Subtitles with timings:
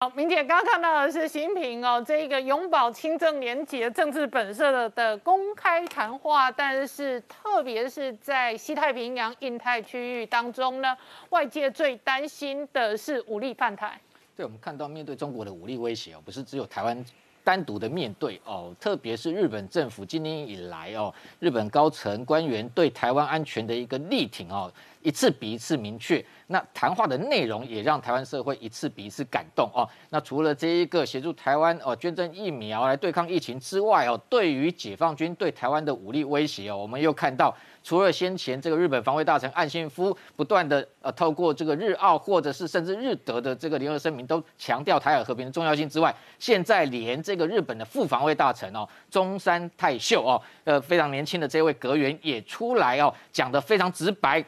[0.00, 10.96] 好，明姐刚刚看到的是习近平哦，这一个永葆清正廉洁政治本色的的公开谈话，但是特别是在西太平洋、印太区域当中呢，
[11.30, 14.00] 外界最担心的是武力犯台。
[14.36, 17.04] 对，我们看到面对中国的武力威胁哦，不是只有台湾
[17.42, 24.72] 单独的面对哦，特别是日本政府今年以来哦，日本高层官员对台湾安全的一个力挺哦。
[25.08, 29.88] 一次比一次明确，那谈话的内容也让台湾社会一次比一次感动哦。
[30.10, 54.44] 那除了这一个协助台湾哦捐赠疫苗来对抗疫情之外哦，对于解放军对台湾的武力威胁哦，我们又看到，除了先前这个日本防卫大臣岸信夫不断的呃透过这个日澳或者是甚至日德的这个联合声明都强调台海和平的重要性之外，现在连这个日本的副防卫大臣哦中山泰秀哦呃非常年轻的这位阁员也出来哦讲得非常直白。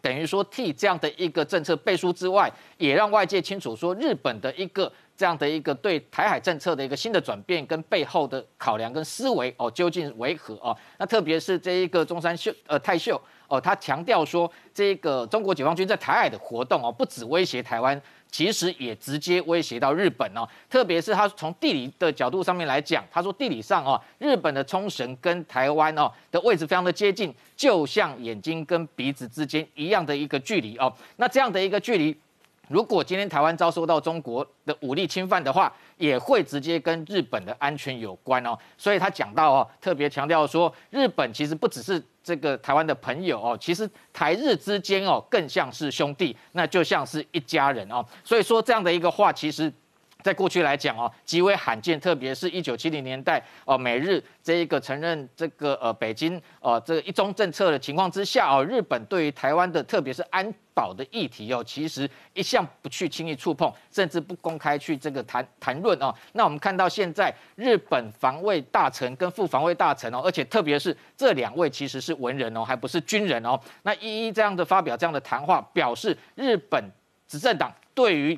[0.00, 10.76] 等于说替这样的一个政策背书之外，也让外界清楚说日本的一个这样的一个对台海政策的一个新的转变跟背后的考量跟思维哦，究竟为何哦？
[10.98, 18.00] 那特别是这一个中山秀呃泰秀哦，他强调说这个中国解放军在台海的活动哦，不止威胁台湾。
[18.30, 30.92] 其实也直接威胁到日本哦，特别是他从地理的角度上面来讲，他说地理上哦，日本的冲绳跟台湾哦的位置非常的接近，就像眼睛跟鼻子之间一样的一个距离哦。
[31.16, 32.14] 那这样的一个距离，
[32.68, 38.56] 如果今天台湾遭受到中国的武力侵犯的话，也会直接跟日本的安全有关哦。
[38.76, 42.02] 所以他讲到哦，特别强调说，日本其实不只是。
[42.20, 48.04] 这个台湾的朋友哦，其实台日之间哦，更像是兄弟，那就像是一家人哦。
[48.22, 49.72] 所以说这样的一个话，其实。
[50.22, 66.12] 在过去来讲哦，极为罕见，特别是一九七零年代哦，美日这一个承认这个呃北京呃这个一中政策的情况之下哦，日本对于台湾的特别是安保的议题哦，其实一向不去轻易触碰，甚至不公开去这个谈谈论哦。
[66.32, 76.82] 那我们看到现在日本防卫大臣跟副防卫大臣哦，而且特别是这两位其实是文人哦，还不是军人哦，那一一这样的发表这样的谈话，表示日本
[77.28, 78.36] 执政党对于。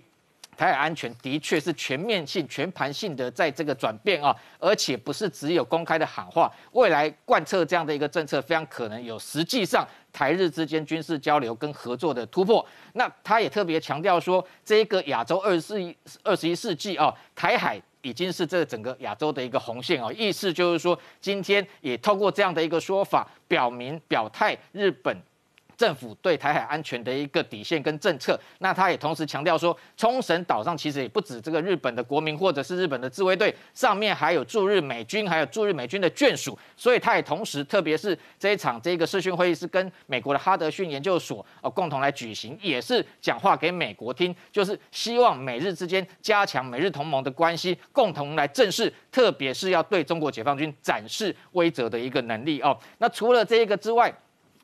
[0.61, 12.63] 台海安全的确是全面性、全盘性的在这个转变啊，而且不是只有公开的喊话，未来贯彻这样的一个政策，非常可能有实际上台日之间军事交流跟合作的突破。
[12.93, 25.17] 那他也特别强调说，这个亚洲二十世二十一世纪啊，台海已经是这整个亚洲的一个红线哦，意思就是说，今天也透过这样的一个说法，表明表态日本。
[25.81, 52.79] 政府对台海安全的一个底线跟政策，那他也同时强调说，冲绳岛上其实也不止这个日本的国民或者是日本的自卫队，上面还有驻日美军，还有驻日美军的眷属，所以他也同时，特别是这一场这个视讯会议是跟美国的哈德逊研究所呃共同来举行，也是讲话给美国听，就是希望美日之间加强美日同盟的关系，共同来正视，特别是要对中国解放军展示威慑的一个能力哦。
[52.99, 54.15] 那除了这一个之外，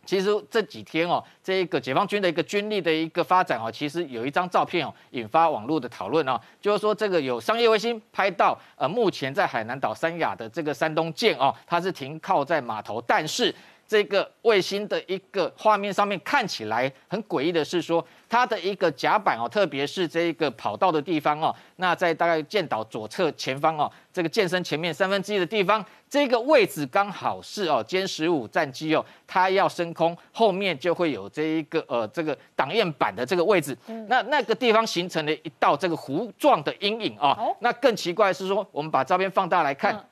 [0.07, 13.55] 其实这几天哦，这个解放军的一个军力的一个发展哦，其实有一张照片哦，引发网络的讨论哦，就是说这个有商业卫星拍到，呃，目前在海南岛三亚的这个山东舰哦，它是停靠在码头，但是。
[13.89, 33.77] 这个卫星的一个画面上面看起来很诡异的是说，它的一个甲板哦，特别是这个跑道的地方哦，那在大概舰岛左侧前方哦，这个舰身前面三分之一的地方，这个位置刚好是哦歼十五战机哦，它要升空，后面就会有这一个呃这个挡焰板的这个位置，
[34.09, 37.39] 那那个地方形成了一道这个弧状的阴影啊。
[37.61, 40.05] 那更奇怪的是说，我们把照片放大来看，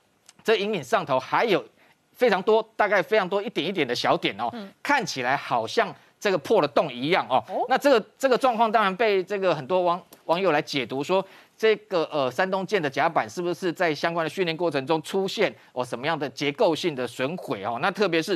[0.44, 1.64] 这阴影上头还有。
[2.14, 4.48] 非常多，大概非常多一点一点的小点哦，
[4.82, 7.44] 看起来好像这个破了洞一样哦。
[7.68, 11.24] 那这个这个状况当然被这个很多网网友来解读说，
[11.56, 17.78] 这个呃山东舰的甲板是不是在相关的训练过程中出现哦什么样的结构性的损毁哦？
[17.82, 18.34] 那特别是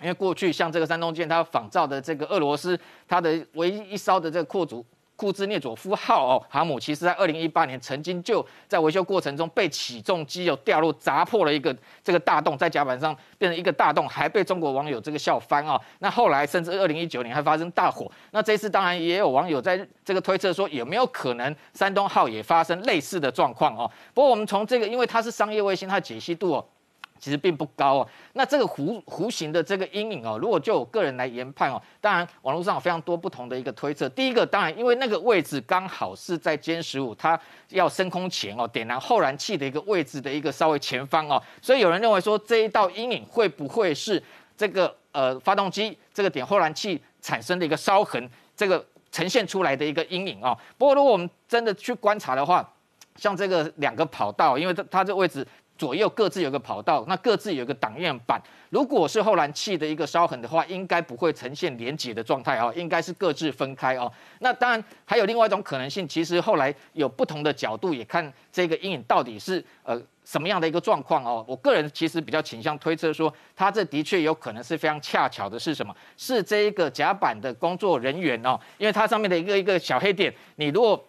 [0.00, 2.78] 因为过去像这个山东舰，它仿造的这个俄罗斯
[3.08, 4.84] 它的唯一一艘的这个扩组。
[5.22, 15.80] 库兹涅佐夫号哦航母，其实在二零一八年曾经就在维修过程中被起重机有掉落砸破了一个这个大洞，在甲板上变成一个大洞，还被中国网友这个笑翻哦。
[16.00, 23.88] 那后来甚至二零一九年还发生大火，那这次当然也有网友在这个推测说有没有可能山东号也发生类似的状况哦。
[24.12, 26.66] 不过我们从这个，因为它是商业卫星，它的解析度哦。
[27.22, 28.08] 其实并不高哦。
[28.32, 34.08] 那这个弧弧形的这个阴影哦，如果就我个人来研判哦，当然网络上有非常多不同的一个推测。
[34.08, 37.38] 第一个，当然因为那个位置刚好是在歼十五它
[37.68, 44.20] 要升空前哦，点燃后燃器的一个位置的一个稍微前方哦，所以有人认为说这一道阴影会不会是
[44.56, 50.58] 这个呃发动机这个点后燃器产生的一个烧痕，这个呈现出来的一个阴影哦。
[50.76, 52.68] 不过如果我们真的去观察的话，
[53.14, 55.46] 像这个两个跑道，因为它它这位置。
[55.78, 58.40] 左右各自有个跑道，那各自有个挡焰板。
[58.70, 64.10] 如果是后燃器的一个烧痕的话，应该不会呈现连接的状态哦，应该是各自分开哦。
[64.38, 71.44] 那当然还有另外一种可能性，其实后来有不同的角度也看这个阴影到底是呃什么样的一个状况哦。
[71.48, 75.94] 我个人其实比较倾向推测说，它这的确有可能是非常恰巧的是什么？
[76.16, 81.08] 是这一个甲板的工作人员哦，因为它上面的一个一个小黑点，你如果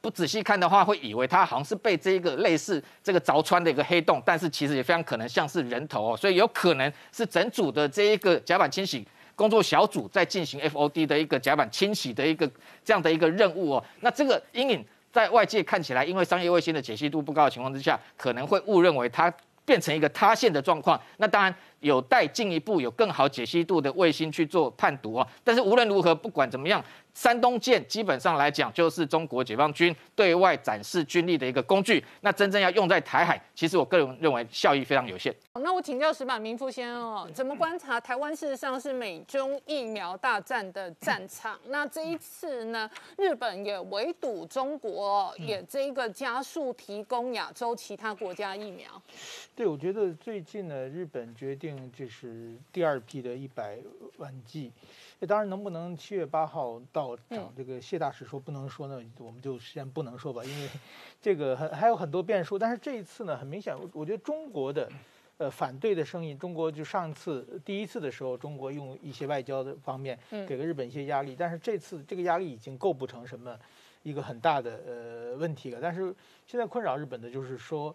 [0.00, 9.06] 不仔细看的话，会以为它好像是被这一个类似这个凿穿的一个黑洞，但是其实也非常可能像是人头哦，所以有可能是整组的这一个甲板清洗
[9.36, 12.50] 工作小组在进行 FOD 的一个甲板清洗的一个
[12.84, 13.84] 这样的一个任务哦。
[14.00, 19.32] 那这个阴影在外界看起来，因为商业卫星的解析度不高的情况之下，可能会误认为它
[19.64, 21.00] 变成一个塌陷的状况。
[21.18, 25.26] 那当然有待进一步有更好解析度的卫星去做判读哦。
[25.42, 26.82] 但是无论如何，不管怎么样。
[27.12, 32.02] 山东舰基本上来讲，就是中国解放军对外展示军力的一个工具。
[32.20, 35.34] 那真正要用在台海，其实我个人认为效益非常有限。
[35.54, 38.34] 那我请教石板明夫先生哦，怎么观察台湾？
[38.34, 41.58] 事实上是美中疫苗大战的战场。
[41.66, 42.88] 那这一次呢，
[43.18, 48.88] 日本也围堵中国，也这个加速提供亚洲其他国家疫苗。
[49.56, 53.78] 对，我觉得最近呢，日本决定就是第二批的一百
[54.18, 54.72] 万剂。
[55.18, 57.52] 那当然能不能七月八号到场？
[57.56, 60.68] 这个谢大使说不能说呢，我们就先不能说吧，因为
[61.20, 62.58] 这个很还有很多变数。
[62.58, 64.90] 但是这一次呢，很明显，我觉得中国的
[65.36, 73.58] 呃反对的声音，中国就上次第一次的时候，中国用一些外交的方面给了日本一些压力，但是这次这个压力已经构不成什么
[74.02, 75.78] 一个很大的呃问题了。
[75.82, 76.14] 但是
[76.46, 77.94] 现在困扰日本的就是说。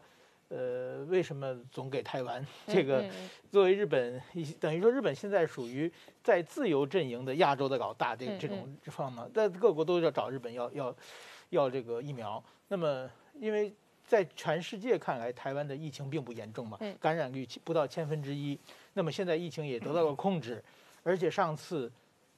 [0.50, 2.46] 呃，为什么总给台湾？
[2.68, 3.04] 这个
[3.52, 4.22] 作为日本，
[4.60, 5.92] 等于说日本现在属于
[6.24, 10.96] 在自由阵营的亚洲的老大这这种方嘛，在各国都要找日本要要
[11.50, 12.44] 要这个疫苗。
[12.68, 13.10] 那么，
[13.40, 13.74] 因为
[14.06, 18.58] 在全世界看来，台湾的疫情并不严重嘛，感染率不到千分之一。
[18.94, 20.64] 那么现在疫情也得到了 控制，
[21.02, 21.92] 而且上次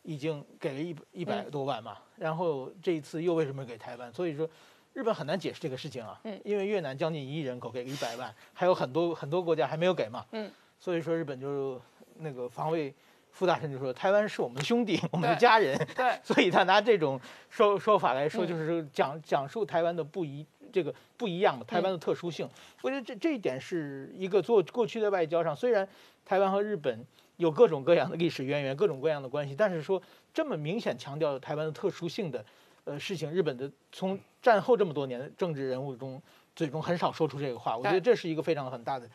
[0.03, 4.13] 已经给了一一百多万嘛，然后这一次又为什么给台湾？
[4.13, 4.49] 所以说。
[4.97, 11.79] 日本很难解释这个事情啊，嗯，因为越南将近一亿人口给一百万，还有很多很多国家还没有给嘛，嗯，所以说日本就
[12.15, 12.91] 那个防卫
[13.29, 22.49] 副大臣就说台湾是我们的兄弟，我们的家人，对， 所以他拿这种说说法来说，就是讲讲述台湾的不一这个不一样的台湾的特殊性。
[22.81, 25.87] 我觉得这这一点是一个做过去的外交上，虽然
[26.25, 27.05] 台湾和日本
[27.35, 30.01] 有各种各样的历史渊源，各种各样的关系，但是说
[30.33, 32.43] 这么明显强调台湾的特殊性的。
[32.87, 36.21] 呃，事情日本的从战后这么多年的政治人物中，
[36.55, 37.75] 最终很少说出这个话。
[37.75, 39.09] 我觉得这是一个非常很大的，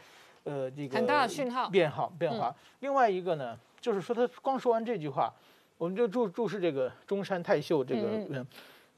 [0.45, 2.55] 呃，这个很大的讯号变好变化。
[2.81, 5.33] 另外一个呢，就是说他光说完这句话，
[5.79, 8.47] 我们就注注视这个中山泰秀这个人，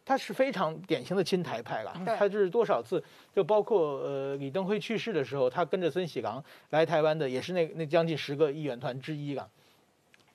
[0.04, 1.96] 他是非常典型的亲台派了。
[2.18, 3.00] 他就是多少次，
[3.32, 9.48] 就包括呃李登辉去世的时候，他跟着孙喜郎来台湾的，也是那那将近十个议员团之一了。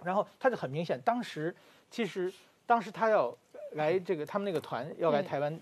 [0.01, 1.53] 然后他就很明显，当时
[1.91, 2.31] 其实
[2.65, 3.37] 当时他要。
[3.73, 5.59] 来这个他们那个团要来台湾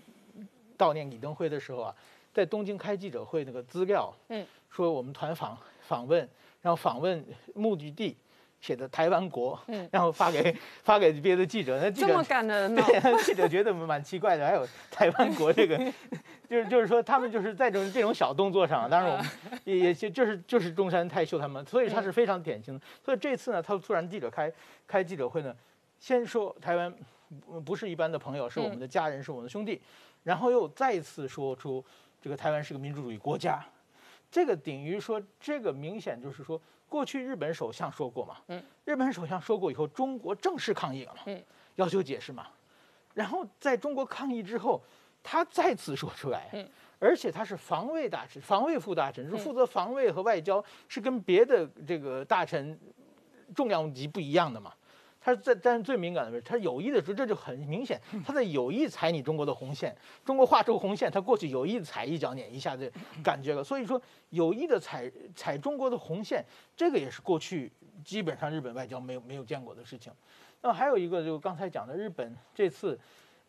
[0.76, 1.94] 悼念李登辉的时候啊，
[2.32, 6.20] 在东京开记者会那个资料，嗯，说我们团访访问，
[6.62, 7.24] 然后访问
[7.54, 8.16] 目的地
[8.60, 12.82] 写的台湾国，嗯，然后发给 发给别的记者，那记者这么感人呢？
[12.86, 15.76] 对， 记者觉得蛮奇怪的，还有台湾国这个，
[16.48, 19.26] 就是就是说他们就是在这种这种小动作上，当然我们
[19.64, 22.80] 也也就就是就是中山泰秀他们，所以他是非常典型的。
[23.04, 24.52] 所以这次呢，他突然记者开
[24.86, 25.54] 开记者会呢，
[25.98, 26.94] 先说台湾。
[27.64, 29.80] 不是一般的朋友，是我们的家人，是我们的兄弟，
[30.24, 31.84] 然后又再次说出
[32.20, 33.64] 这个台湾是个民主主义国家，
[34.30, 41.42] 这个等于说这个明显就是说，过去日本首相说过嘛，嗯，日本首相说过以后，中国正式抗议了嘛，嗯，
[41.76, 42.48] 要求解释嘛，
[43.14, 44.82] 然后在中国抗议之后，
[45.22, 46.68] 他再次说出来，嗯，
[46.98, 52.78] 而且他是防卫大臣，防卫副大臣是负责防卫和外交，是跟别的这个大臣
[53.54, 54.72] 重量级不一样的嘛。
[55.20, 59.94] 他在但是最敏感的是，他有意的时候，这就很明显，他在有意踩你中国的红线。
[60.24, 62.90] 中国画出红线，他过去有意踩一脚碾一下的
[63.22, 63.62] 感觉了。
[63.62, 66.44] 所以说，有意的踩踩中国的红线，
[66.76, 67.70] 这个也是过去
[68.04, 70.12] 基本上日本外交没有没有见过的事情。
[70.62, 72.98] 那么还有一个，就刚才讲的，日本这次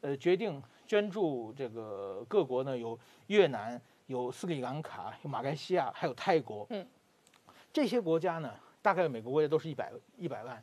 [0.01, 2.97] 呃决定捐助这个各国呢，有
[3.27, 6.65] 越南、有斯里兰卡、有马来西亚，还有泰国。
[6.71, 6.85] 嗯，
[7.71, 10.61] 这些国家呢，大概每个国家都是一百一百万。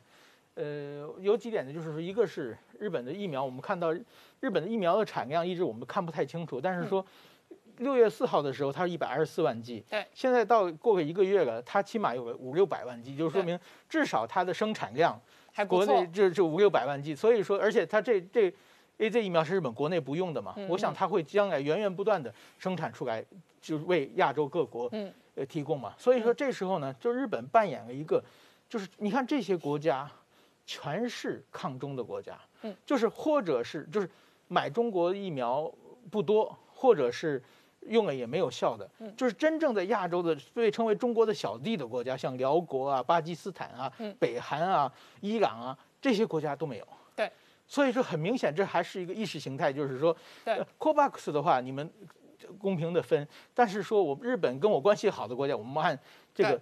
[0.57, 7.05] 呃，有几点呢，就是说，一个是日本的疫苗，我们看到日本的疫苗的产量一直我们看不太清楚，但是说
[7.77, 15.19] 六月四号的时候，它是一百二十四万剂，对，现在到过个一个月了，它起码有个五六百万剂，就说明至少它的生产量
[15.53, 18.51] 还国内就就五六百万剂，所以说，而且它这这
[18.97, 23.23] A Z 疫苗是日本国内不用的嘛，我想它会将来源源不断的生产出来，
[23.61, 24.91] 就是为亚洲各国
[25.35, 25.93] 呃提供嘛。
[25.99, 28.23] 所以说这时候呢，就日本扮演了一个，
[28.67, 30.09] 就是你看这些国家
[30.67, 32.75] 全是抗中的国家，嗯。
[32.85, 34.07] 就是或者是就是
[34.47, 35.73] 买中国疫苗
[36.11, 37.41] 不多，或者是。
[37.89, 39.15] 用了也没有效的，嗯。
[39.15, 46.87] 就是真正在亚洲的被称为中国的小弟的国家，像辽国啊、巴基斯坦啊、北韩啊、伊朗啊这些国家都没有。
[47.15, 47.31] 对，
[47.65, 51.89] 所以说很明显，这还是一个意识形态，就是说对，COVAX 的话，你们
[52.59, 55.97] 公平的分，但是说我日本跟我关系好的国家，我们按
[56.35, 56.59] 这个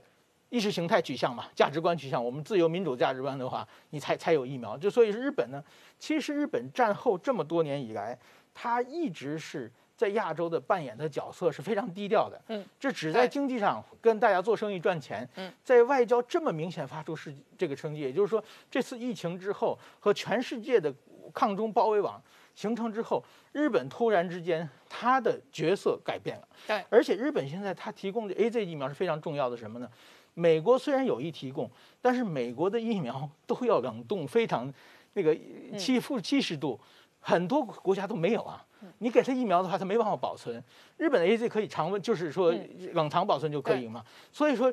[0.56, 4.78] 意识形态取向嘛，价值观取向，我们自由民主价值观的话，你才才有疫苗。
[4.78, 5.62] 就所以日本呢，
[6.00, 8.18] 其实日本战后这么多年以来，
[8.54, 9.70] 它一直是。
[9.98, 20.94] 在亚洲的扮演的角色是非常低调的，嗯，这只在经济上跟大家做生意赚钱，嗯，在外交这么明显发出是这个成绩，也就是说，这次疫情之后和全世界的
[21.34, 22.22] 抗中包围网
[22.56, 29.90] 形成之后，日本突然之间它的角色改变了，对，而且日本现在它提供的 A Z 疫苗是非常重要的什么呢？
[30.36, 34.72] 美国虽然有意提供，但是美国的疫苗都要冷冻，非常
[35.14, 35.36] 那个
[35.78, 36.80] 七负七十度，
[37.20, 38.64] 很多国家都没有啊。
[39.00, 40.64] 你给他疫苗的话，他没办法保存。
[40.98, 42.54] 日本的 A Z 可以常温，就是说
[42.94, 44.06] 冷藏保存就可以嘛。
[44.32, 44.72] 所以说，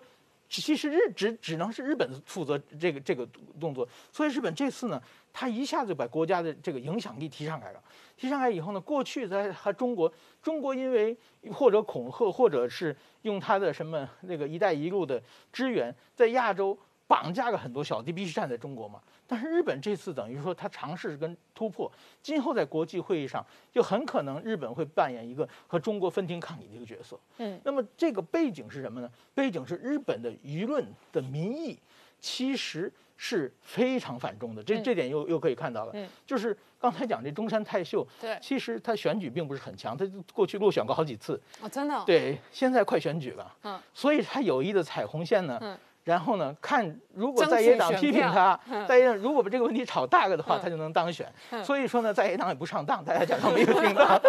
[0.60, 3.26] 其实日只只能是日本负责这个这个
[3.58, 3.88] 动作。
[4.12, 5.00] 所以日本这次呢，
[5.32, 7.82] 他一下子就把国家的这个影响力提上来了。
[8.16, 11.16] 提上来以后呢，过去在和中国，中国因为
[11.50, 15.20] 或者恐吓，或者是用他的什么那个“一带一路”的
[15.52, 16.78] 支援，在亚洲
[17.12, 18.98] 绑架了很多小弟，必须站在中国嘛。
[19.26, 21.92] 但是日本这次等于说他尝试跟突破，
[22.22, 27.20] 今后在国际会议上就很可能日本会扮演一个和中国分庭抗礼的一个角色。
[27.36, 29.10] 嗯，那么这个背景是什么呢？
[29.34, 31.78] 背景是日本的舆论的民意
[32.18, 35.92] 其实是非常反中的，这这点又又可以看到了。
[35.94, 41.38] 嗯，就是刚才讲这中山泰秀，对，其实他选举并不是很强，他过去落选过好几次。
[41.60, 42.02] 哦，真的。
[42.06, 43.54] 对，现在快选举了。
[43.64, 45.58] 嗯，所以他有意的踩红线呢。
[45.60, 45.78] 嗯。
[46.04, 46.54] 然后呢？
[46.60, 51.26] 看如果在野党批评他，在野党如果把这个问题炒大了的话，他就能当选。
[51.62, 54.20] 所以说呢，在野党也不上当，大家假装没有听到。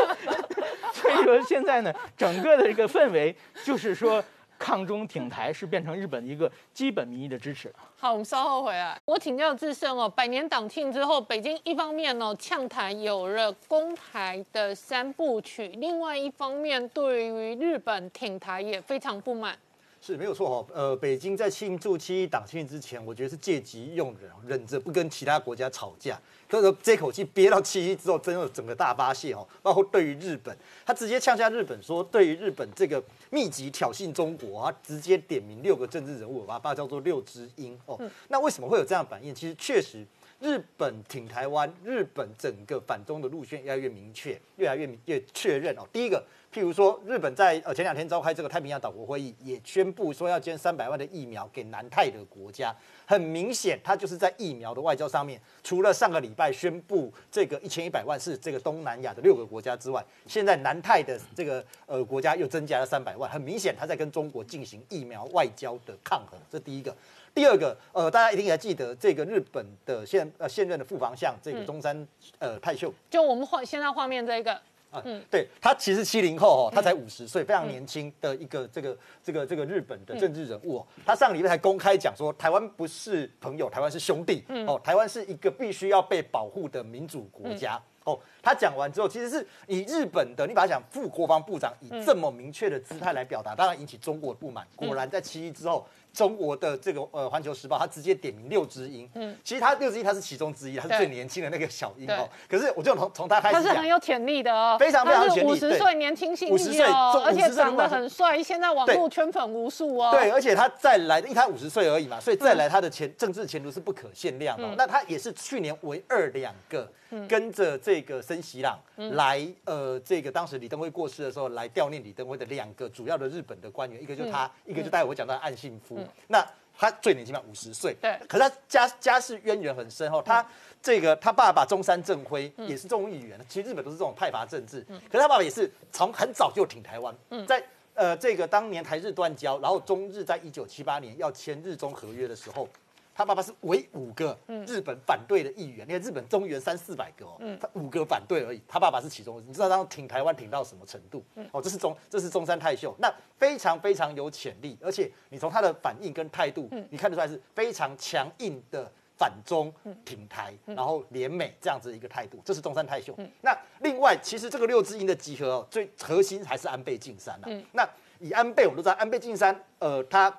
[0.94, 4.24] 所以说现在呢，整个的这个氛围就是说，
[4.60, 7.74] 抗中挺台是变成日本一个基本民意的支持。
[7.98, 8.96] 好，我们稍后回来。
[9.06, 19.58] 我请教自胜哦，百年党庆之后，北京一方面呢呛台有了攻台的三部曲，另外一方面对于日本挺台也非常不满。
[20.06, 26.20] 是没有错哈，呃，北京在庆祝七一党庆之前，我觉得是借机用人，忍着不跟其他国家吵架，
[26.50, 29.48] 可是这口气憋到七一之后，真的整个大发泄哦。
[29.62, 30.54] 包括对于日本，
[30.86, 37.98] 他直接呛下日本，说对于日本这个密集挑衅中国，他直接点名六个政治人物，把它叫做六只鹰哦。
[38.28, 39.34] 那为什么会有这样反应？
[39.34, 40.06] 其实确实，
[40.42, 45.88] 日本挺台湾，日本整个反中的路线越来越明确，越来越越确认哦。
[45.94, 46.22] 第一个。
[46.54, 52.74] 譬如说，日本在呃前两天召开这个太平洋岛国会议，也宣布说要捐三百万的疫苗给南太的国家。
[53.08, 63.28] 很明显，它就是在疫苗的外交上面，除了上个礼拜宣布这个一千一百万是这个东南亚的六个国家之外，现在南太的这个呃国家又增加了三百万。
[63.28, 66.40] 很明显，它在跟中国进行疫苗外交的抗衡。
[66.52, 66.96] 这第一个。
[67.34, 72.08] 第二个，呃，大家一定还记得这个日本的现呃现任的副防相这个中山
[72.38, 74.62] 呃泰秀，就我们画现在画面这个。
[75.06, 80.88] 嗯，对他其实七零后哦，他才五十岁，非常年轻的一个这个这个这个日本的政治人物哦。
[81.06, 88.20] 他上礼拜才公开讲说，台湾不是朋友，台湾是兄弟哦，台湾是一个必须要被保护的民主国家哦。
[88.42, 94.68] 他讲完之后，其实是以日本的，你把他讲副国防部长以这么明确的姿态来表达，当然引起中国的不满。
[94.76, 95.86] 果然在七一之后。
[96.14, 99.10] 中国的这个呃《环球时报》，他直接点名六只鹰。
[99.16, 102.30] 嗯，其实他六只鹰他是其中之一，他是最年轻的那个小鹰哦。
[102.48, 105.52] 可是我就从从他开始他是很有潜力的哦，非常非常潜力。
[105.52, 110.12] 五十岁年轻性岁，而且长得很帅，现在网络圈粉无数哦。
[110.12, 114.68] 对，而且他再来，因为他五十岁而已嘛，所以再来他的前政治前途是不可限量的。
[114.78, 116.88] 那他也是去年唯二两个
[117.28, 126.03] 跟着这个森喜朗来呃这个当时李登辉过世的时候来悼念李登辉的两个主要的日本的官员，一个就是他，一个就待会我讲到岸信夫。
[126.28, 126.46] 那
[126.78, 127.96] 他最年轻嘛，五十岁。
[128.02, 128.18] 对。
[128.28, 130.46] 可是他家家世渊源很深哦，他
[130.82, 134.86] 这个他爸爸中山正辉也是众议员，其实日本都是这种派阀政治。
[134.90, 135.00] 嗯。
[135.12, 137.16] 可是他爸爸也是从很早就挺台湾。
[137.30, 137.46] 嗯。
[137.48, 142.68] 在呃这个当年台日断交，然后中日在一九七八年要签日中合约的时候。
[143.16, 151.24] 他爸爸是唯五个日本反对的议员，你看日本中原三四百个哦，他五个反对而已，他爸爸是其中，你知道他挺台湾挺到什么程度？
[151.52, 158.92] 哦，这是中这是中山泰秀，那非常非常有潜力，而且你从他的反应跟态度，你看得出来是非常强硬的。
[159.16, 159.72] 反中、
[160.04, 163.16] 挺台，然后联美这样子一个态度，这是中山泰秀。
[163.42, 167.48] 那另外，其实这个六支鹰的集合哦，最核心还是安倍晋三啊。
[167.74, 167.88] 那
[168.20, 170.36] 以安倍，我们都知道安倍晋三，呃，他。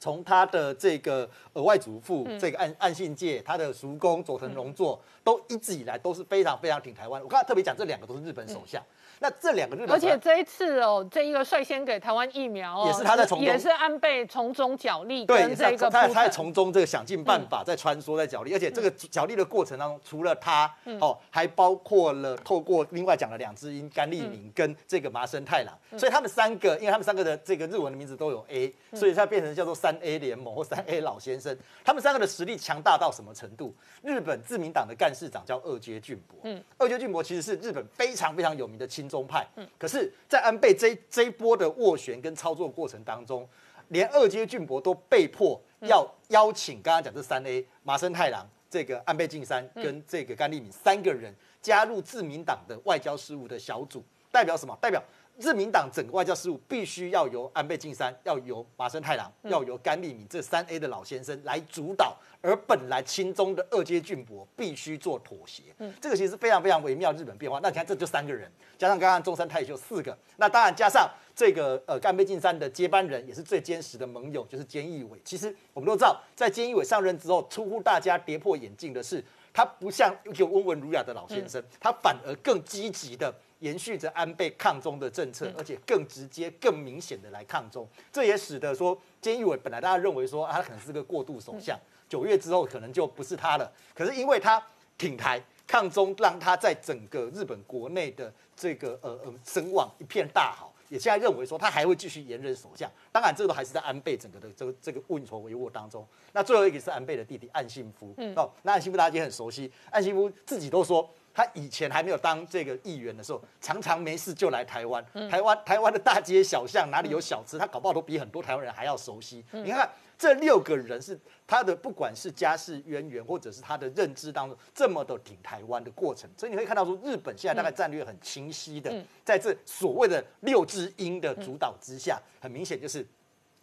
[0.00, 7.22] 从他的这个呃外祖父，这个岸岸信介，他的叔公佐藤荣作，都一直以来都是非常非常挺台湾。
[7.22, 8.82] 我刚才特别讲，这两个都是日本首相。
[9.22, 31.54] 那这两个日本，而且这一次哦，这一个率先给台湾疫苗哦，也是他在从中，也是安倍从中角力，对，这个他他在从中这个想尽办法在穿梭在角力，而且这个角力的过程当中，除了他哦，还包括了透过另外讲了两只鹰甘利明跟这个麻生太郎，所以他们三个，因为他们三个的这个日文的名字都有 A，所以它变成叫做三 A 联盟或三 A 老先生。
[31.84, 33.74] 他们三个的实力强大到什么程度？
[34.02, 43.46] 日本自民党的干事长叫二阶俊博，嗯，二阶俊博其实是日本非常非常有名的亲中派，嗯，可是，在安倍这这一波的斡旋跟操作过程当中，
[43.88, 54.78] 连二阶俊博都被迫要邀请刚刚讲这三 A 麻生太郎、这个安倍晋三跟这个甘利敏三个人加入自民党的外交事务的小组，代表什么？
[54.80, 55.02] 代表
[55.40, 62.16] 自民党整个外交事务必须要由安倍晋三、要由麻生太郎、要由甘利敏这三 A 的老先生来主导。
[62.42, 67.60] 而本来亲中的二阶俊博必须做妥协，嗯，这个其实非常非常微妙日本变化。
[67.62, 71.06] 那你看，这就三个人，加上刚刚中山太秀四个，那当然加上
[71.36, 75.20] 这个呃干杯晋三的接班人，也是最坚实的盟友，就是菅义伟。
[75.22, 83.30] 其实我们都知道，在菅义伟上任之后，出乎大家跌破眼镜的是，他不像一个温文儒雅的老先生，他反而更积极的
[83.60, 87.88] 延续着安倍抗中的政策，而且更直接、更明显的来抗中。
[88.12, 91.78] 这也使得说菅义伟本来大家认为说他可能是个过渡首相。
[92.08, 94.60] 九月之后可能就不是他了，可是因为他
[94.98, 102.90] 挺台抗中，让他在整个日本国内的这个呃呃声望一片大好，也现在认为说他还会继续延任首相。
[103.12, 106.04] 当然，这个都还是在安倍整个的这个这个运筹帷幄当中。
[106.32, 119.44] 那最后一个是安倍的弟弟岸信夫，哦，那岸信夫大家也很熟悉，岸信夫自己都说，他以前还没有当这个议员的时候，常常没事就来台湾，台湾台湾的大街小巷哪里有小吃，他搞不好都比很多台湾人还要熟悉。
[119.52, 119.88] 你看。
[120.20, 128.92] 这六个人是他的，不管是家世渊源，或者是他的认知当中，这么的挺台湾的过程，所以你会看到说，日本现在大概战略很清晰的，
[129.24, 133.02] 在这所谓的六只鹰的主导之下，很明显就是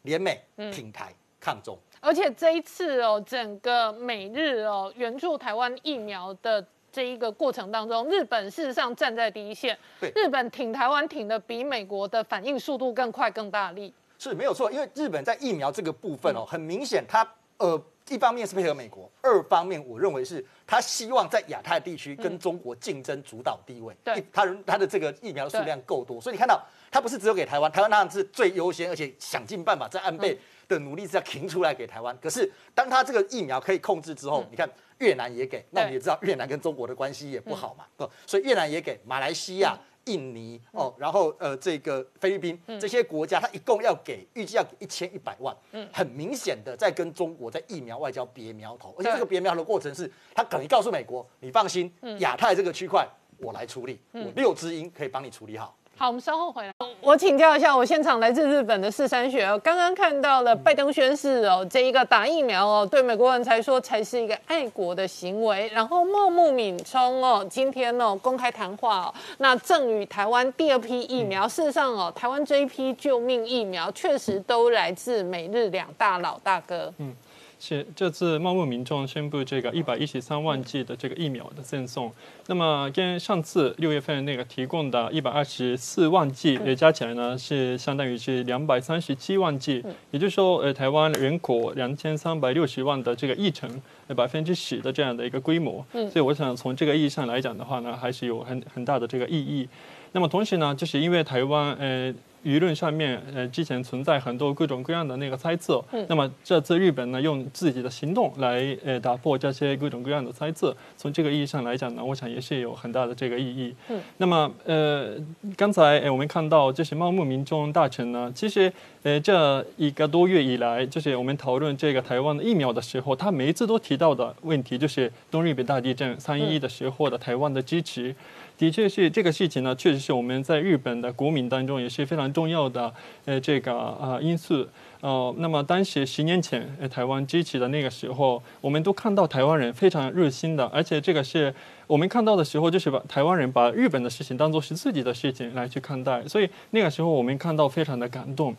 [0.01, 1.77] 联美挺台抗中。
[1.99, 9.77] 而且这一次哦，整个美日哦援助台湾疫苗的这一个过程当中，日本事实上站在第一线，
[10.15, 13.93] 日本挺台湾挺的比美国的反应速度更快更大力。
[14.19, 23.95] 是没有错，因为日本在疫苗这个部分哦，很明显，它呃一方面是配合美国，二方面我认为是他希望在亚太地区跟中国竞争主导地位。
[24.03, 32.17] 对，他他的这个疫苗数量够多，所以你看到他不是只有给台湾，台湾当然是最优先，而且想尽办法在安倍的努力之下停出来给台湾。
[32.19, 34.67] 可是当他这个疫苗可以控制之后，你看
[34.99, 39.77] 越南也给，那我们也知道越南跟中国的关系也不好嘛，不，所以越南也给，马来西亚。
[40.07, 45.53] 印尼哦，然后呃，这个菲律宾这些国家，它一共要给，预计要给一千一百万。
[45.73, 53.05] 嗯，很明显的在跟中国在疫苗外交别苗头，而且这个别苗的过程是，他可能告诉美国，你放心，亚太这个区块
[53.39, 55.77] 我来处理，我六支鹰可以帮你处理好。
[55.99, 56.71] 好，我们稍后回来。
[57.01, 65.67] 我请教一下，我现场来自日本的四山学哦，刚刚看到了拜登宣誓哦，这一个打疫苗哦，对美国人才说才是一个爱国的行为。
[65.73, 71.47] 然后茂木敏充哦，今天哦公开谈话哦，那赠予台湾第二批疫苗。
[71.47, 76.93] 事实上哦，台湾这一批救命疫苗确实都来自美日两大老大哥。
[76.99, 77.15] 嗯。
[77.59, 82.11] 是这次茂木民众宣布这个一百一十三万剂的这个疫苗的赠送，
[82.45, 93.69] 那么跟上次六月份那个提供的一百二十四万剂也加起来呢，是相当于是两百三十七万剂，也就是说，呃，台湾人口两千三百六十万的这个议程，
[94.15, 99.67] 百分之十的这样的一个规模，所以我想从这个意义上来讲的话呢，还是有很很大的这个意义。
[100.11, 102.13] 那么同时呢，就是因为台湾，呃。
[102.47, 105.83] 舆论上面，呃，之前存在很多各种各样的那个猜测。
[105.91, 106.05] 嗯。
[106.07, 110.73] 那么这次日本呢，用自己的行动来，呃，打破这些各种各样的猜测。
[110.95, 113.75] 从这个意义上来讲呢，我想也是有很大的这个意义。
[113.89, 113.99] 嗯。
[114.15, 115.17] 那么，呃，
[115.57, 118.71] 刚才，呃，我们看到就是茂木民众大臣呢，其实，
[119.03, 128.15] 呃，这一个多月以来，就是我们讨论这个台湾的疫苗的时候，他每一次都提到的问题，就是东日本大地震三一一的时候的台湾的支持。
[128.57, 132.91] 的确是这个事情呢，确实是我们在日本的国民当中也是非常重要的
[133.25, 134.67] 呃这个呃因素。
[134.99, 141.53] 呃，那么当时十年前，呃，台湾支持的那个时候，我们都看到台湾人非常热心的，而且这个是
[141.87, 148.53] 我们看到的时候，就是把台湾人把日本的事情当做是自己的事情来去看待，所以那个时候我们看到非常的感动。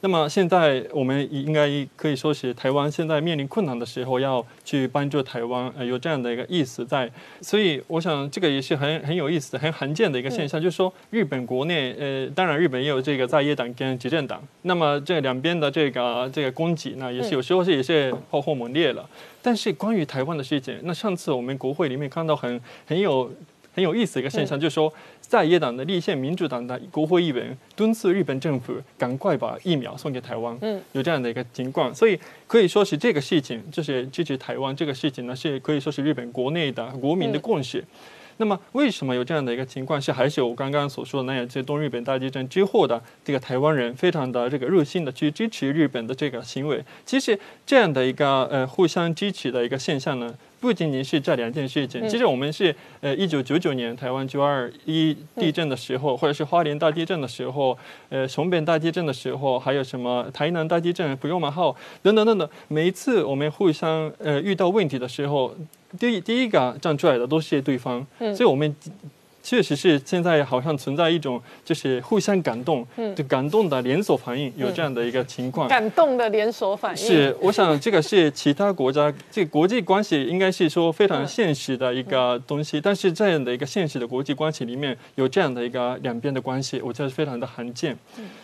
[0.00, 1.66] 那么现在我们应该
[1.96, 7.10] 可以说是台湾现在面临困难的时候，要去帮助台湾，呃，有这样的一个意思在。
[7.40, 19.08] 所以我想这个也是很很有意思、很罕见的一个现象，就是说日本国内，呃，当然日本也有这个在野党跟执政党，那么这两边的这个这个攻击呢，也是有时候是也是炮火猛烈了。
[19.40, 23.30] 但是关于台湾的事情，那上次我们国会里面看到很很有
[23.74, 24.92] 很有意思的一个现象，就是说。
[25.26, 37.82] 在野党的立宪民主党的国会议员敦促日本政府赶快把疫苗送给台湾，嗯，有这样的一个情况，所以可以说是这个事情，就是支持台湾这个事情呢，是可以说是日本国内的国民的共识。
[38.36, 40.00] 那么为什么有这样的一个情况？
[40.00, 46.84] 是还是我刚刚所说的那样，在东日本大地震之后的这个台湾人非常的这个热心的去支持日本的这个行为？
[47.06, 50.34] 其实这样的一个呃互相支持的一个现象呢？
[50.60, 57.76] 不仅仅是这两件事情，其实我们是呃一九九九年台湾九二一地震的时候，或者是花莲大地震的时候，
[58.08, 65.54] 呃熊本大地震的时候，还有什么台南大地震、福用马号等等等等，每一次我们互相呃遇到问题的时候，
[65.98, 68.74] 第第一个站出来的都是对方，所以我们。
[69.46, 72.82] 确实是现在好像存在一种就是互相感动，
[73.14, 75.68] 就感动的连锁反应，有这样的一个情况。
[75.68, 87.94] 感动的连锁反应是，我想这个是其他国家这国际关系应该是说非常现实的一个东西，但是这样的一个现实的国际关系里面有这样的一个两边的关系，我觉得非常的罕见。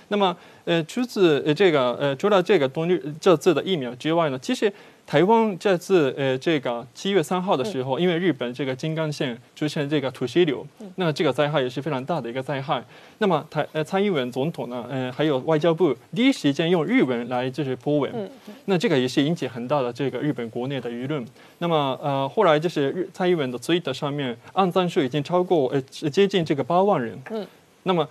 [0.09, 0.37] 那么
[0.67, 4.71] 呃，除此呃这个呃除了这个东日这次的疫苗之外呢，其实。
[5.11, 12.81] 台湾这次呃，这个七月三号的时候，因为日本这个金刚县出现这个土石流，那这个灾害也是非常大的一个灾害。
[13.19, 18.31] 那么台呃蔡英文总统呢，呃还有外交部第一时间用日文来就是播文，
[18.67, 21.27] 那这个也是引起很大的这个日本国内的舆论。
[21.59, 27.21] 那么呃后来就是日蔡英文的 Twitter 上面按赞数已经超过呃接近这个八万人。
[27.31, 27.45] 嗯，
[27.83, 28.09] 那么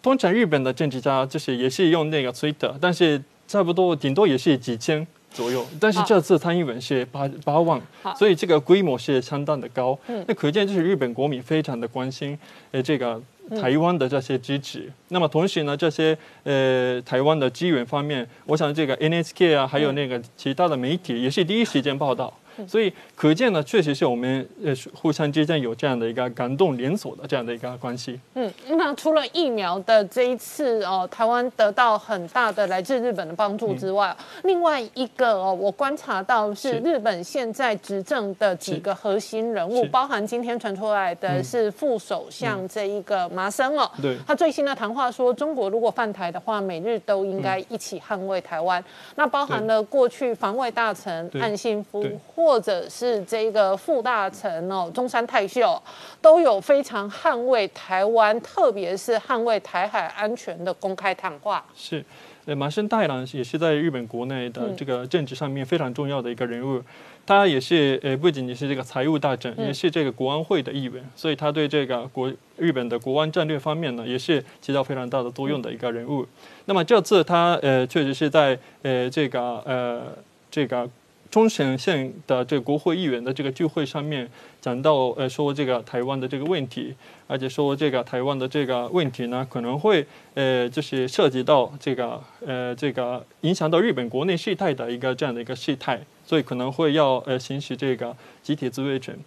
[0.00, 5.04] 通常日本的政治家就是也是用那个 Twitter，但是差不多顶多也是几千。
[5.34, 7.78] 左右，但是这次参议文是八八万，
[8.16, 9.98] 所以这个规模是相当的高。
[10.26, 12.38] 那可见就是日本国民非常的关心，
[12.70, 13.20] 呃，这个
[13.60, 14.90] 台湾的这些支持。
[15.08, 22.32] 那么同时呢，这些呃台湾的资源方面，我想这个 NHK 啊，还有那个其他的媒体也是第一时间报道。
[22.66, 28.18] 所以可见呢，确实是我们呃互相之间有这样的一个感动连锁的这样的一个关系。
[28.34, 48.82] 嗯，那除了疫苗的这一次哦，台湾得到很大的来自日本的帮助之外，另外一个哦，我观察到是日本现在执政的几个核心人物，包含今天传出来的是副首相这一个麻生哦，对，他最新的谈话说，中国如果犯台的话，美日都应该一起捍卫台湾。
[49.16, 52.04] 那包含了过去防卫大臣岸信夫。
[52.44, 55.82] 或者是这个副大臣哦，中山泰秀
[56.20, 61.64] 都有非常捍卫台湾，特别是捍卫台海安全的公开谈话。
[61.74, 62.04] 是，
[62.44, 66.82] 呃，麻生太郎也是在日本国内的这个政治上面非常重要的一个人物。
[67.24, 76.26] 他也是呃，不仅仅是这个财务大臣，也是这个国安会的议员，所以他对这个国日本的国安战略方面呢，也是起到非常大的作用的一个人物。
[76.66, 80.02] 那么这次他呃，确实是在呃这个呃
[80.50, 80.86] 这个。
[81.34, 86.94] 冲绳县的这国会议员的这个聚会上面讲到，呃，说这个台湾的这个问题，
[87.26, 99.18] 而且说这个台湾的这个问题呢，可能会呃，就是涉及到这个呃，这个影响到日本国内事态的一个这样的一个事态，所以可能会要呃行使这个集体自卫权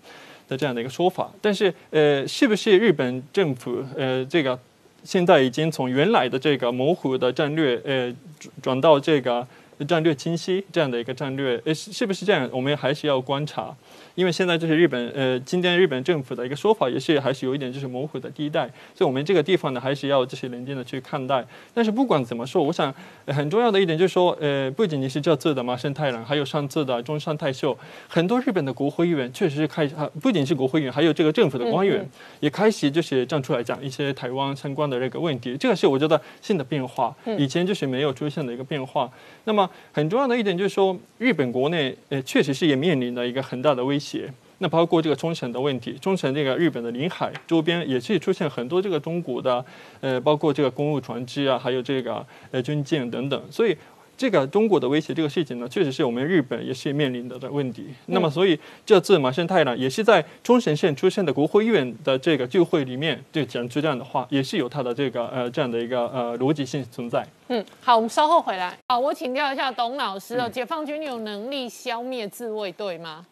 [0.47, 1.29] 的这样的一个说法。
[1.41, 4.57] 但是呃，是不是日本政府呃这个
[5.03, 8.15] 现在已经从原来的这个模糊的战略呃
[8.61, 9.45] 转到这个？
[9.85, 12.49] 战略清晰这样的一个战略，呃，是不是这样？
[12.51, 13.75] 我们还是要观察。
[14.15, 21.45] 因为现在就是日本，呃，今天日本政府的一个说法也是还是有一点就是模糊的地带，所以我们这个地方呢还是要就是冷静的去看待。
[21.71, 22.91] 但是不管怎么说，我想
[23.27, 32.03] 很重要的一点就是说，呃，不仅仅是这次的麻生太郎，还有上次的中山泰秀，很多日本的国会议员确实是开始，不仅是国会议员，还有这个政府的官员
[32.39, 35.55] 也开始就是站出来讲一些台湾相关的这个问题。
[35.55, 39.07] 这个是我觉得新的变化，以前就是没有出现的一个变化。
[39.43, 44.31] 那么很重要的一点就是说，日本国内呃确实是也面临了一个很大的威胁。
[44.59, 49.63] 那包括这个冲绳的问题，冲绳这个日本的领海周边也是出现很多这个中国的，
[50.01, 53.77] 呃，包括这个公务船只啊，还有这个呃军舰等等，所以
[54.17, 57.85] 这个中国的威胁这个事情呢，确实是我们日本也是面临的的问题。
[58.07, 67.23] 那么，所以这次马生太郎也是在冲绳县出现的国会议员的这个聚会里面，就讲出这样的话，也是有他的这个呃这样的一个呃逻辑性存在。
[67.49, 68.75] 嗯，好，我们稍后回来。
[68.89, 73.25] 好，我请教一下董老师哦，解放军有能力消灭自卫队吗？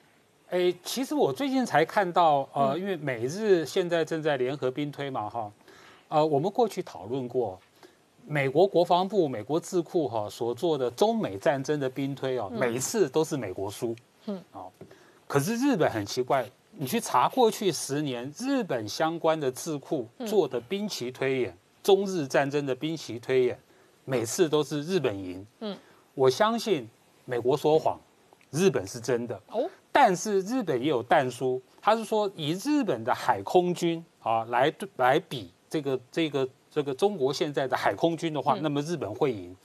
[0.51, 5.51] 哎，其实我最近才看到，呃，因为美日现在正在联合兵推嘛，哈，
[6.07, 7.59] 呃，我们过去讨论过，
[8.27, 14.71] 美国国防部、美国智库哈所做的中美战争的兵推哦，每一次都是美国输，嗯，哦，
[15.27, 23.59] 可是日本很奇怪，你去查过去十年日本相关的智库做的兵棋推演，中日战争的兵棋推演，
[24.05, 25.77] 每次都是日本赢，嗯，
[26.13, 26.89] 我相信
[27.25, 27.99] 美国说谎，
[28.49, 29.69] 日本是真的，哦。
[29.91, 39.55] 但是日本也有弹书，他是说以日本的海空军啊来来比这个这个这个中国现在的海空军的话，那么日本会赢。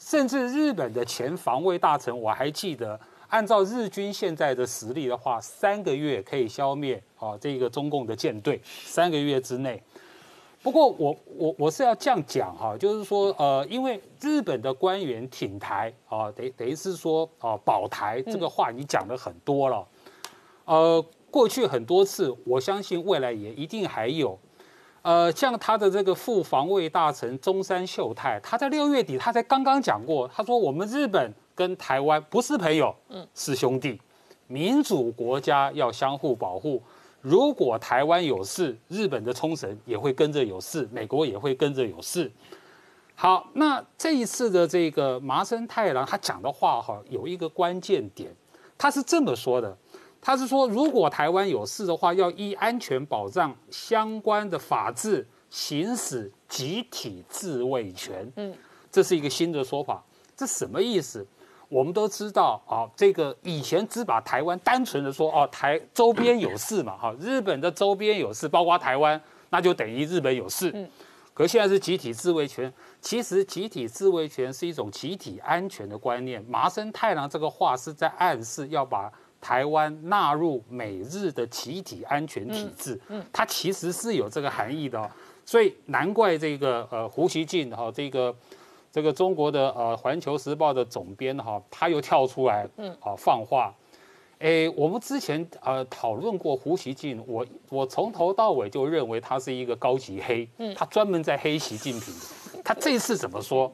[0.00, 2.98] 甚至日本的前防卫大臣我还记得，
[3.28, 9.80] 按照日军现在的实力的话，三个月可以消灭啊这个中共的舰队，三个月之内。
[10.60, 19.86] 不过我我我是要这样讲哈，就是说呃，因为日本的官员挺台啊，等等于是说啊保台这个话你讲的很多了，
[20.64, 24.36] 呃，过去很多次，我相信未来也一定还有，
[25.06, 34.02] 呃，像他的这个副防卫大臣中山秀太，他在六月底他才刚刚讲过，他说我们日本跟台湾不是朋友，嗯，是兄弟，
[34.48, 36.82] 民主国家要相互保护。
[37.20, 42.28] 如果台湾有事，日本的冲绳也会跟着有事，美国也会跟着有事。
[43.14, 48.34] 好，那这一次的这个麻生太郎他讲的话哈，有一个关键点，
[48.76, 49.76] 他是这么说的，
[50.26, 58.28] 他是说如果台湾有事的话，要依安全保障相关的法制行使集体自卫权。
[58.34, 58.52] 嗯，
[58.90, 60.02] 这是一个新的说法，
[60.36, 61.24] 这什么意思？
[61.68, 70.72] 我们都知道啊，这个以前只把台湾单纯的说哦，台周边有事嘛，哈，日本的周边有事，包括台湾，那就等于日本有事。
[70.74, 70.90] 嗯。
[71.32, 76.44] 可现在是集体自卫权，其实集体自卫权是一种集体安全的观念。
[76.46, 79.12] 麻生太郎这个话是在暗示要把
[79.46, 83.00] 台湾纳入美日的集体安全体制。
[83.08, 83.24] 嗯。
[83.32, 85.08] 它其实是有这个含义的哦，
[85.44, 88.34] 所以难怪这个呃胡锡进哈这个。
[88.92, 93.70] 这个中国的呃《环球时报》的总编哈，他又跳出来，嗯，啊放话，
[94.38, 102.14] 哎，我们之前呃讨论过胡锡进，我我从头到尾就认为他是一个高级黑，嗯，他专门在黑习近平。
[102.64, 103.70] 他这次怎么说？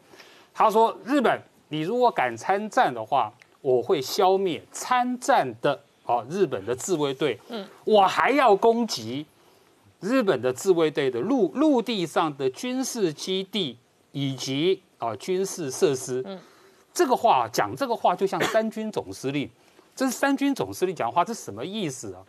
[0.52, 3.32] 他说日本，你如果敢参战的话，
[3.62, 9.24] 我会消灭参战的啊日本的自卫队，嗯，我还要攻击
[10.00, 13.78] 日本的自卫队的陆陆地上的军事基地
[14.12, 14.82] 以及。
[15.02, 16.38] 啊，军事设施，嗯，
[16.94, 19.50] 这个话讲这个话就像三军总司令，
[19.96, 22.22] 这是三军总司令讲话，这什么意思啊？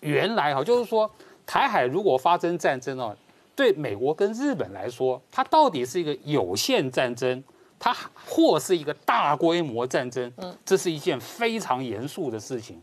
[0.00, 1.08] 原来哈，就是说
[1.46, 3.16] 台海如果发生战争哦，
[3.54, 7.40] 对美国跟日本来说，它到底是一个有限战争，
[7.78, 12.80] 它或是一个大规模战争，嗯，这是一件非常严肃的事情。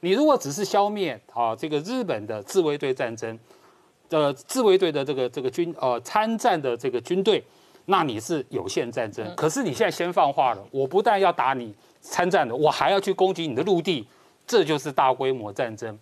[0.00, 3.38] 你如果只是消灭啊这个日本的自卫队战争，
[4.10, 7.42] 呃，自卫队的这个这个军呃参战的这个军队。
[7.86, 14.06] 那你是有限战争，可是你现在先放话了，我不但要打你参战的，我还要去攻击你的陆地，
[14.46, 15.98] 这就是大规模战争。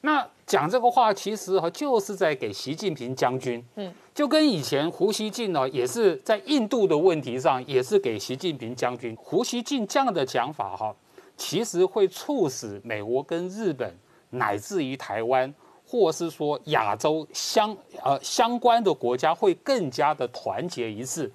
[0.00, 9.16] 那讲这个话，其实哈就是在给习近平将军，嗯，就跟以前胡锡进呢，也是在印度的问题上，也是给习近平将军。
[9.16, 10.94] 胡锡进这样的讲法哈，
[11.36, 13.92] 其实会促使美国跟日本，
[14.30, 15.52] 乃至于台湾。
[15.88, 17.70] 或是说亚洲相
[18.02, 21.30] 呃相关的国家会更加的团结一致，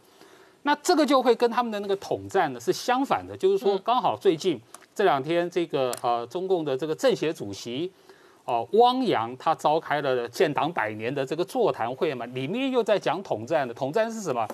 [0.63, 4.59] 那这个就会跟他们的那个统战呢是相反的，就是说刚好最近
[4.93, 7.89] 这两天这个呃中共的这个政协主席
[8.45, 14.47] 哦汪洋他召开了建党百年的这个座谈会嘛，里面又在讲统战的，统战是什么？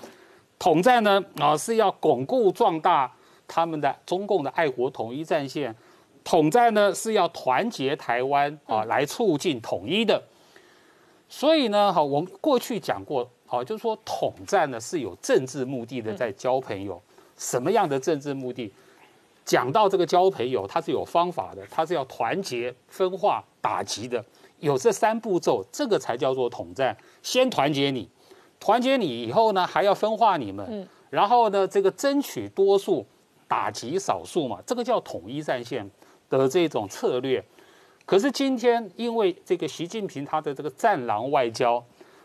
[0.60, 3.12] 统战呢啊是要巩固壮大
[3.48, 5.76] 他们的中共的爱国统一战线。
[6.24, 10.22] 统战呢是要团结台湾啊，来促进统一的。
[11.30, 17.02] 所以呢，哈，我们过去讲过，好，就是说统战呢是有政治目的的，在交朋友。
[17.38, 18.74] 什么样的政治目的？
[19.46, 24.24] 讲到这个交朋友，它是有方法的，它是要团结、分化、打击的，
[24.60, 26.96] 有这三步骤，这个才叫做统战。
[27.22, 28.10] 先团结你，
[28.62, 33.06] 团结你以后呢，还要分化你们，然后呢，这个争取多数，
[33.46, 35.90] 打击少数嘛，这个叫统一战线。
[36.30, 37.42] 的这种策略，
[38.06, 41.82] 可是今天因为这个习近平他的这个战狼外交，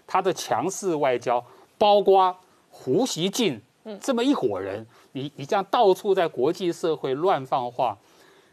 [0.09, 1.40] 他的强势外交，
[1.78, 2.37] 包括
[2.68, 3.62] 胡锡进
[4.00, 7.96] 这么一伙人，你你这样到处在国际社会乱放话，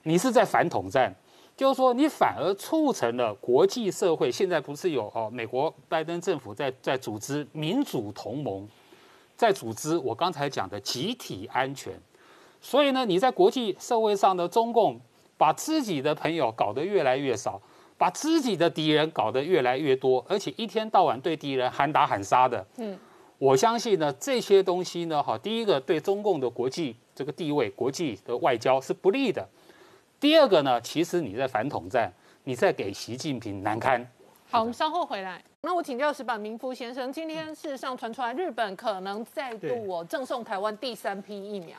[0.03, 1.11] 你是在反统战。
[1.59, 8.65] 就是说，你反而促成了国际社会现在不是有哦，美国拜登政府在在组织民主同盟，
[9.35, 11.91] 在组织我刚才讲的集体安全。
[12.61, 15.01] 所以呢，你在国际社会上的中共
[15.35, 17.61] 把自己的朋友搞得越来越少，
[17.97, 22.65] 把自己的敌人搞得越来越多，而且一天到晚对敌人喊打喊杀的。
[22.77, 22.97] 嗯，
[23.37, 29.45] 我相信呢，这些东西呢，哈，第一个对中共的国际这个地位、国际的外交是不利的。
[30.19, 32.11] 第二个呢，其实你在反统战，
[32.43, 34.05] 你在给习近平难堪。
[34.49, 35.41] 好，我们稍后回来。
[35.61, 41.77] 那我请教石板明夫先生，今天事实上传出来，日本可能再度我赠送台湾第三批疫苗。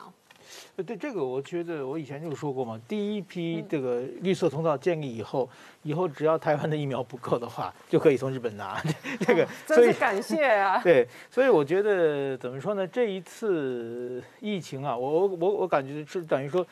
[0.77, 5.49] 呃，对这个，我觉得我以前就说过嘛，第一批这个绿色通道建立以后，
[5.83, 8.83] 以后只要台湾的疫苗不够的话， 就可以从日本拿。
[9.21, 10.81] 这个，真是感谢啊。
[10.83, 12.87] 对，所以我觉得怎么说呢？
[12.87, 16.67] 这一次疫情啊，我我我我感觉是等于说。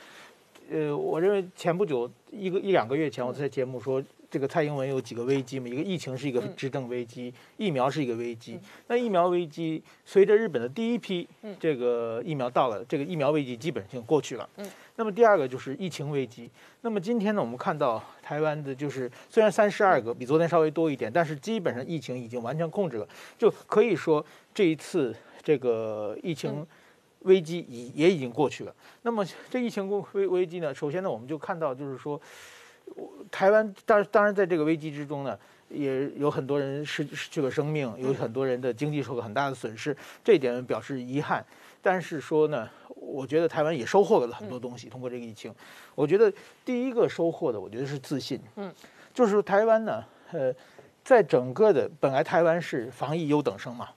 [0.71, 5.67] 呃，我认为前不久一个一两个月前，我在节目说，这个蔡英文有几个危机嘛？
[5.67, 8.61] 一个疫情是一个执政危机，疫苗是一个危机。
[8.87, 11.27] 那疫苗危机随着日本的第一批
[11.59, 14.47] 这个疫苗到了，这个疫苗危机基本性过去了。
[14.57, 14.71] 嗯。
[14.97, 16.51] 那么第二个就是疫情危机。
[16.83, 26.67] 那么今天呢，我们看到台湾的就是虽然三十二个比昨天稍微多一点，但是基本上疫情已经完全控制了，就可以说这一次这个疫情。
[27.29, 28.75] 危机已也已经过去了。
[29.03, 30.75] 那么这疫情危危机呢？
[30.75, 32.21] 首先呢，我们就看到就是说，
[33.31, 35.39] 台湾当当然在这个危机之中呢，
[35.69, 41.45] 也有很多人失失去了生命，有很多人的经济受了很大的损失，这一点表示遗憾。
[41.81, 44.89] 但是说呢，我觉得台湾也收获了很多东西。
[44.89, 45.55] 通过这个疫情，
[45.95, 46.33] 我觉得
[46.65, 48.41] 第一个收获的，我觉得是自信。
[48.57, 48.73] 嗯，
[49.15, 50.53] 就是台湾呢，呃，
[51.05, 53.89] 在整个的本来台湾是防疫优等生嘛，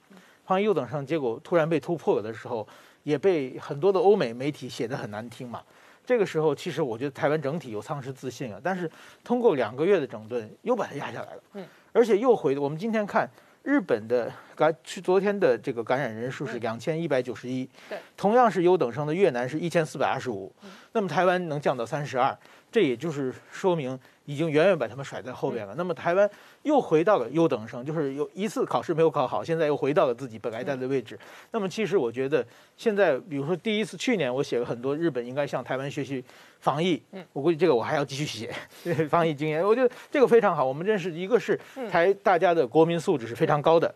[0.44, 2.66] 防疫优等生，结果突然被突破了的时候。
[3.02, 5.62] 也被很多的欧美媒体写得很难听嘛，
[6.04, 8.90] 这个时候其实我觉得台湾整体有丧失自信了，但是
[9.24, 13.28] 通过两个月的整顿又把它压下来了，嗯，而且又回我们今天看
[13.62, 20.52] 日本的感去昨天的这个感染人数是两千一百九十一，对，同样是优等生的越南是一千四百二十五，
[20.92, 22.36] 那么台湾能降到三十二，
[22.72, 23.96] 这也就是说明。
[24.24, 25.74] 已经远远把他们甩在后边了。
[25.76, 26.30] 那么台湾
[26.62, 31.18] 又回到了优等生，就是有一次考试没有考好，现在又回到了自己本来在的位置。
[31.50, 36.24] 那么其实我觉得现在，比如说第一次去年我写了很多日本应该向台湾学习
[36.60, 38.48] 防疫，我估计这个我还要继续写
[39.10, 39.60] 防疫经验。
[39.60, 40.64] 我觉得这个非常好。
[40.64, 41.58] 我们认识一个是
[41.90, 43.92] 台大家的国民素质是非常高的，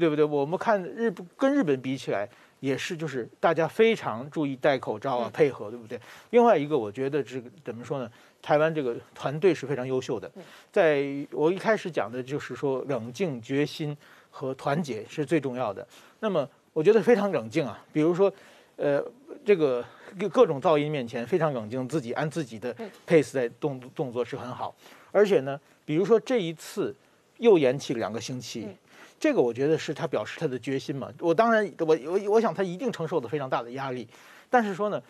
[0.00, 0.24] 对不对？
[0.24, 2.26] 我们看日跟日本比起来。
[2.60, 6.00] 也是，就是大家非常注意戴口罩啊，配合，对不对？
[6.30, 8.10] 另外一个，我觉得这个怎么说呢？
[8.40, 10.30] 台湾这个团队是非常优秀的。
[10.72, 13.96] 在我一开始讲的就是说，冷静、决心
[14.30, 15.86] 和团结是最重要的。
[16.20, 17.84] 那么，我觉得非常冷静啊。
[17.92, 18.32] 比如说，
[18.76, 19.04] 呃，
[19.44, 19.84] 这个
[20.32, 22.74] 各种噪音面前非常冷静，自己按自己的
[23.06, 24.74] pace 在动动作是很好。
[25.12, 26.94] 而且呢，比如说这一次
[27.38, 28.68] 又延期两个星期。
[29.18, 31.10] 这个我觉得是他表示他的决心嘛。
[31.20, 34.06] 我当然，我我我想他一定承受的非常大的压力。
[34.50, 35.02] 但是说呢，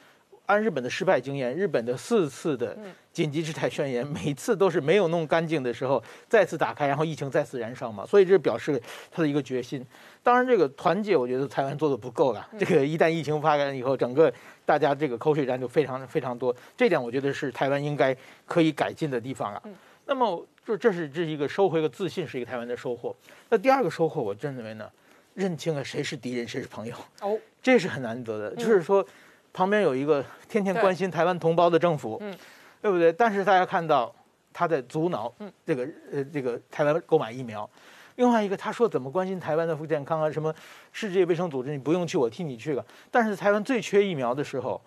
[0.46, 2.76] 按日本的失败经验，日本的四次的
[3.12, 8.06] 紧急事态宣言，每次都是没有弄干净的时候再次打开，然后疫情再次燃烧嘛。
[8.06, 9.84] 所以这表示他的一个决心。
[10.22, 12.48] 当然，这个团结我觉得台湾做的不够了。
[12.58, 14.32] 这个一旦疫情发展以后，整个
[14.64, 16.54] 大家这个口水战就非常非常多。
[16.76, 18.16] 这点我觉得是台湾应该
[18.46, 19.62] 可以改进的地方了。
[20.06, 20.46] 那么。
[20.66, 23.14] 就这是这是一个收回个自信，是一个台湾的收获。
[23.48, 24.90] 那第二个收获，我真认为呢，
[25.34, 26.96] 认清了谁是敌人，谁是朋友。
[27.20, 28.56] 哦， 这是很难得的。
[28.56, 29.06] 就是说，
[29.52, 32.36] 旁边有一个天天关心台湾同胞的政府，嗯，
[32.82, 33.12] 对不对？
[33.12, 34.12] 但是大家看到
[34.52, 35.32] 他在阻挠
[35.64, 37.68] 这个呃这个台湾购买疫苗。
[38.16, 40.28] 另外一个，他说怎么关心台湾的健康啊？
[40.28, 40.52] 什么
[40.90, 42.84] 世界卫生组织你不用去，我替你去了。
[43.08, 44.82] 但是台湾最缺疫苗的时候，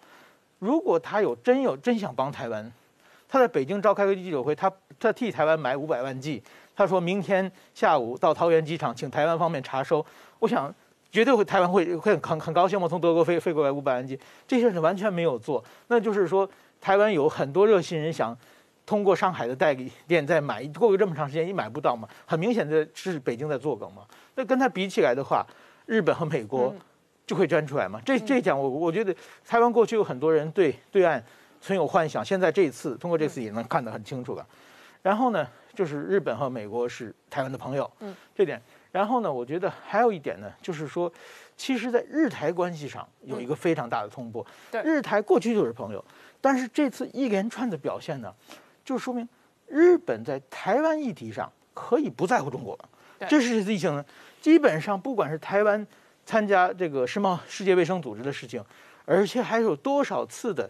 [0.60, 2.70] 如果他有真有真想帮台湾。
[3.32, 6.42] 他在北京召开个记者会，他他替台湾买五百万剂，
[6.76, 10.04] 他说明天下午到桃园机场，请台湾方面查收。
[10.40, 10.74] 我想
[11.12, 15.64] 绝对会台湾会会很很高兴嘛，从德国飞飞过来五百万剂，这些是完全没有做。
[15.90, 16.50] 那就是说，
[16.82, 18.36] 台湾有很多热心人想
[18.84, 24.02] 通过上海的代理店再买，过个这么长时间也买不到嘛，很明显的是北京在做梗嘛。
[24.34, 25.46] 那跟他比起来的话，
[25.86, 26.74] 日本和美国
[27.28, 28.02] 就会钻出来嘛。
[28.04, 29.16] 这这讲我我觉得
[29.48, 31.24] 台湾过去有很多人对对岸。
[31.62, 34.46] 存有幻想，现在这一次通过这次也能看得很清楚了。
[35.02, 38.62] 然后呢，就是日本和美国是台湾的朋友，嗯，这点。
[38.92, 41.12] 然后呢，我觉得还有一点呢，就是说，
[41.56, 44.46] 其实，在日台关系上有一个非常大的通波。
[44.72, 46.04] 对，日台过去就是朋友，
[46.42, 48.34] 但是这次一连串的表现呢，
[48.84, 49.28] 就说明
[49.68, 53.28] 日本在台湾议题上可以不在乎中国了。
[53.28, 54.04] 这是疫情呢，
[54.42, 55.86] 基本上不管是台湾。
[56.26, 58.64] 参加这个世贸世界卫生组织的事情，
[59.04, 60.70] 而且还有多少次的，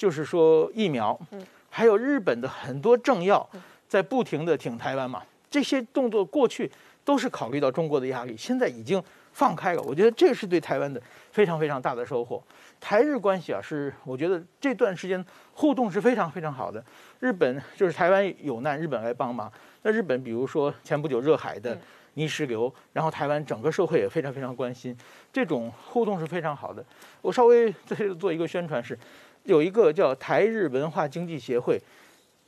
[0.00, 1.20] 就是说疫苗，
[1.68, 3.46] 还有日本的很多政要
[3.86, 6.72] 在不停的挺台湾嘛，这些动作过去
[7.04, 9.02] 都是考虑到中国的压力，现在已经
[9.34, 10.98] 放开了，我觉得这是对台湾的
[11.32, 12.42] 非常非常大的收获。
[12.80, 15.22] 台日关系啊，是我觉得这段时间
[15.52, 16.82] 互动是非常非常好的。
[17.18, 19.52] 日本就是台湾有难，日本来帮忙。
[19.82, 21.78] 那日本比如说前不久热海的
[22.14, 24.96] 泥石流，然后台湾整个社会也非常非常关心，
[25.30, 26.82] 这种互动是非常好的。
[27.20, 28.98] 我稍微在这做一个宣传是，
[29.44, 31.80] 有一个叫台日文化经济协会，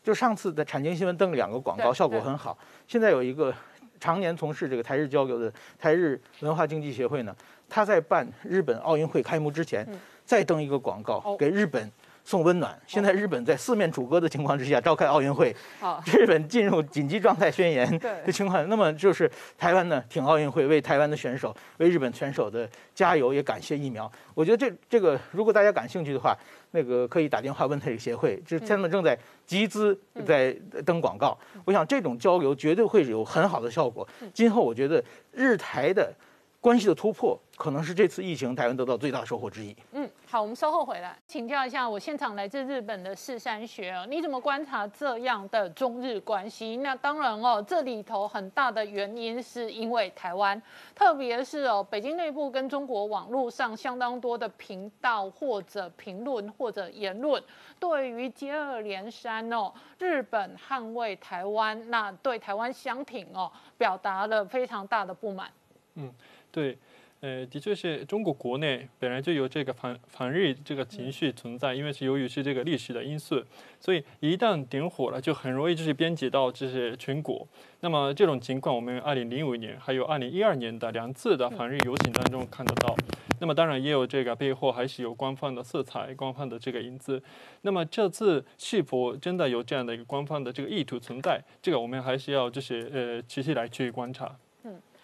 [0.02, 2.56] 就上次的产经新闻登了两个广告，效果很好。
[2.86, 3.54] 现在有一个
[4.00, 7.34] 常年从事这个台日交流的台日文化经济协会呢，
[7.68, 9.86] 他在办日本奥运会开幕之前。
[10.24, 11.90] 再登一个广告，给日本
[12.24, 12.78] 送温暖。
[12.86, 15.54] 现在日本在四面楚歌的情况之下召开奥运会，
[16.06, 18.68] 日本进入紧急状态宣言的情况。
[18.68, 24.10] 那么就是台湾呢，挺奥运会，为台湾的选手，为日本选手的加油，也感谢疫苗。
[24.34, 26.36] 我觉得这这个，如果大家感兴趣的话，
[26.70, 30.52] 那个可以打电话问他这个协会，就是他们正在集资在
[30.84, 31.36] 登广告。
[31.64, 34.06] 我想这种交流绝对会有很好的效果。
[34.32, 35.02] 今后我觉得
[35.32, 36.12] 日台的。
[36.62, 39.74] 关系的突破，可能是这次疫情台湾得到最大收获之一。
[39.94, 46.78] 嗯，好，我们稍后回来请教一下我现场来自日本的四山学，你怎么观察这样的中日关系？
[46.78, 50.58] 那当然哦，这里头很大的原因是因为台湾，
[50.94, 57.42] 特别是哦，北京内部跟中国网络上相当多的频道或者评论或者言论，
[57.78, 65.50] 对于接二连三哦，日本捍卫台湾，那对台湾相挺哦，表达了非常大的不满。
[65.96, 66.10] 嗯。
[66.50, 66.78] 对，
[67.22, 73.40] 呃，的确是中国国内本来就有这个反反日这个情绪存在，因为是由于是这个历史的因素，
[73.78, 77.46] 所以一旦点火了，就很容易就是编辑到就是全国。
[77.78, 82.92] 那么这种情况，我们二零零五年还有二零一二年的两次的反日游行当中看得到。
[83.38, 87.22] 那么当然也有这个背后还是有官方的色彩、官方的这个影子。
[87.60, 91.40] 那么这次是否真的有这样的一个官方的这个意图存在？
[91.62, 94.36] 这个我们还是要就是呃持续来去观察。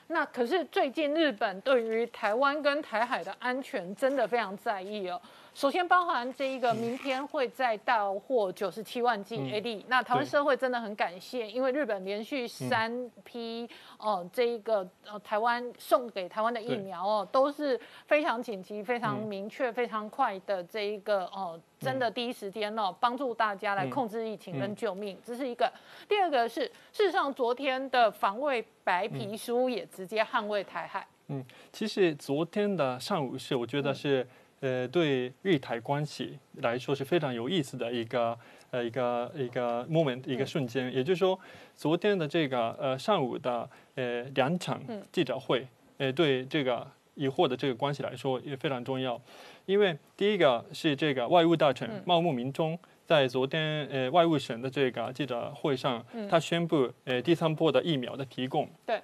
[0.08, 5.20] 那可是最近日本对于台湾跟台海的安全真的非常在意哦。
[5.58, 25.68] 首先包含这一个明天会再到货九十七万剂 AD，那台湾社会真的很感谢，因为日本连续三批哦这一个呃台湾送给台湾的疫苗哦都是非常紧急、非常明确、非常快的这一个哦真的第一时间哦帮助大家来控制疫情跟救命，这是一个。
[26.08, 31.04] 第二个是事实上昨天的防卫白皮书也直接捍卫台海。
[31.26, 34.24] 嗯，其实昨天的上午是我觉得是
[34.60, 38.38] 呃对日台关系来说是非常有意思的一个
[38.70, 41.38] 呃一个一个 moment 一个瞬间，也就是说
[41.74, 44.80] 昨天的这个呃上午的呃两场
[45.12, 45.66] 记者会，
[45.98, 49.20] 呃对这个以后的这个关系来说也非常重要，
[49.66, 52.78] 因为第一个是这个外务大臣茂木明中。
[53.08, 58.68] 在昨天，呃，外务省的这个记者会上，他宣布，呃，第三波的疫苗的提供。
[58.84, 59.00] 对，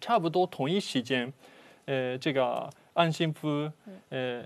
[0.00, 1.30] 差不多同一时间，
[1.84, 3.70] 呃，这个安信夫，
[4.08, 4.42] 呃，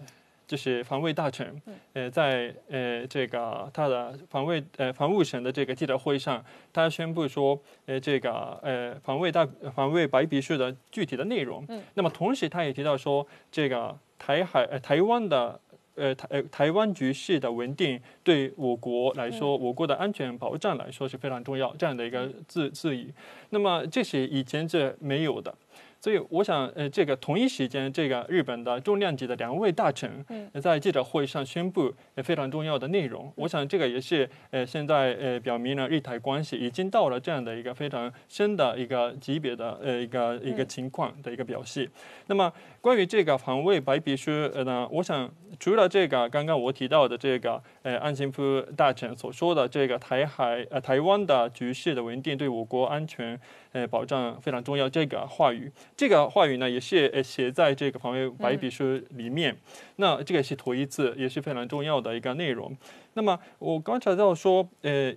[0.46, 1.60] 就是防卫大臣，
[1.92, 11.64] 呃，在呃这个他的防卫呃防务省的这个记者会上，他宣布说，呃，这个呃防卫大防卫白皮书的具体的内容。
[11.68, 11.82] 嗯。
[11.94, 15.60] 那么同时，他也提到说，这个台海呃台湾的。
[15.98, 23.10] 呃，台呃台湾局势的稳定对我国来说，我国的安全保障来说是非常重要，这样的一个字字语。
[23.48, 25.54] 那么这是以前这没有的。
[26.00, 30.24] 所以我想，呃，这个同一时间，这个日本的重量级的两位大臣
[30.60, 31.92] 在记者会上宣布
[32.22, 33.32] 非常重要的内容。
[33.36, 41.90] 我想这个也是，呃，现在呃表明了日台关系已经到了这样的一个非常深的一个级别的呃一个一个情况的一个表示。
[42.26, 42.52] 那么
[42.86, 45.28] 关于这个防卫白皮书呃呢，我想
[45.58, 53.40] 除了这个刚刚我提到的这个呃安信夫大臣所说的这个台海呃台湾的局势的稳定对我国安全。
[53.72, 54.88] 呃，保障非常重要。
[54.88, 59.54] 这个话语，这个话语呢，也是呃写在这个防卫白皮书里面。
[59.96, 62.74] 那这个是头一次，也是非常重要的一个内容。
[63.12, 65.12] 那么我观察到说，呃，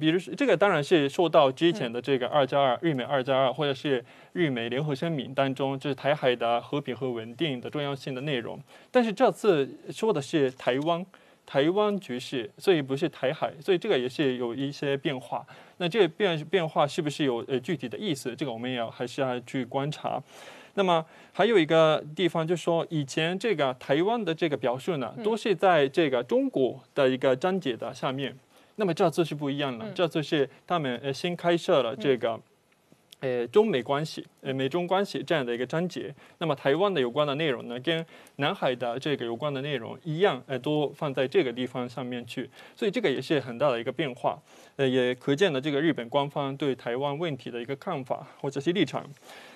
[0.00, 8.60] 比如说这个当然是受到之前的这个二加二日美二加二，或者是日美联合声明当中，就是台海的和平和稳定的重要性的内容。
[8.90, 11.06] 但是这次说的是台湾。
[11.50, 15.42] 台湾局势，所以不是台海，所以这个也是有一些变化。
[15.78, 18.36] 那这个变变化是不是有呃具体的意思？
[18.36, 20.22] 这个我们也要还是要去观察。
[20.74, 28.36] 那么还有一个地方，就是说以前这个台湾的这个表述呢，都是在这个中国的一个章节的下面。
[28.80, 32.40] 那么这次是不一样了，这次是他们呃新开设了这个
[33.18, 38.06] 呃，中美关系，呃，美中关系这样的一个章节，那么台湾的有关的内容呢，跟
[38.36, 44.40] 南海的这个有关的内容一样，呃，都放在这个地方上面去，所以这个也是很大的一个变化，
[44.76, 49.04] 呃，也可见了这个日本官方对台湾问题的一个看法或者是立场，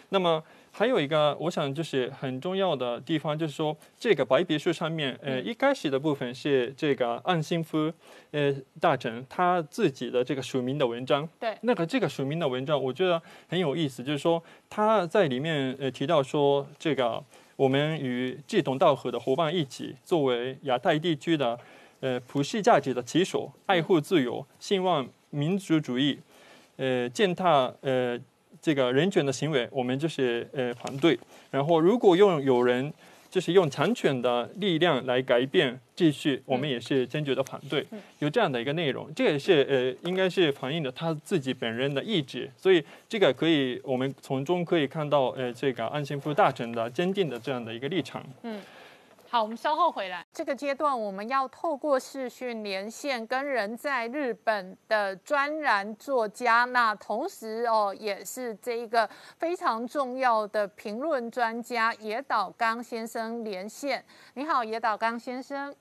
[0.09, 0.43] 那么。
[0.75, 7.93] 还有一个，我想就是很重要的地方，就是说这个白皮书上面，呃，一开始的部分是这个岸信夫，
[8.31, 8.51] 呃，
[8.81, 11.29] 大臣他自己的这个署名的文章。
[11.39, 11.55] 对。
[11.61, 17.23] 那个这个署名的文章，我觉得很有意思，就是说他在里面呃提到说，这个
[17.57, 21.59] 我们与志同道合的伙伴一起，作为亚太地区的
[22.01, 26.18] 呃普世价值的旗手，爱护自由，兴旺民族主义，
[26.77, 28.18] 呃，践踏呃。
[28.62, 31.18] 这个人权的行为，我们就是呃反对。
[31.50, 32.90] 然后，如果用有人
[33.28, 37.84] 就是用强权的力量来改变秩序，我们也是坚决的反对。
[38.20, 42.48] 有这样的一个内容，这也是呃应该是反映了他自己本人的意志。
[42.56, 48.24] 所以，这个可以我们从中可以看到呃这个安信夫大臣的坚定的这样的一个立场。
[48.42, 48.60] 嗯。
[49.33, 50.22] 好，我们稍后回来。
[50.30, 59.09] 这个阶段，我们要透过视讯连线，跟人在日本的专栏作家，那同时哦，也是这一个
[59.39, 64.05] 非常重要的评论专家野岛刚先生连线。
[64.35, 65.74] 你好，野岛刚先生。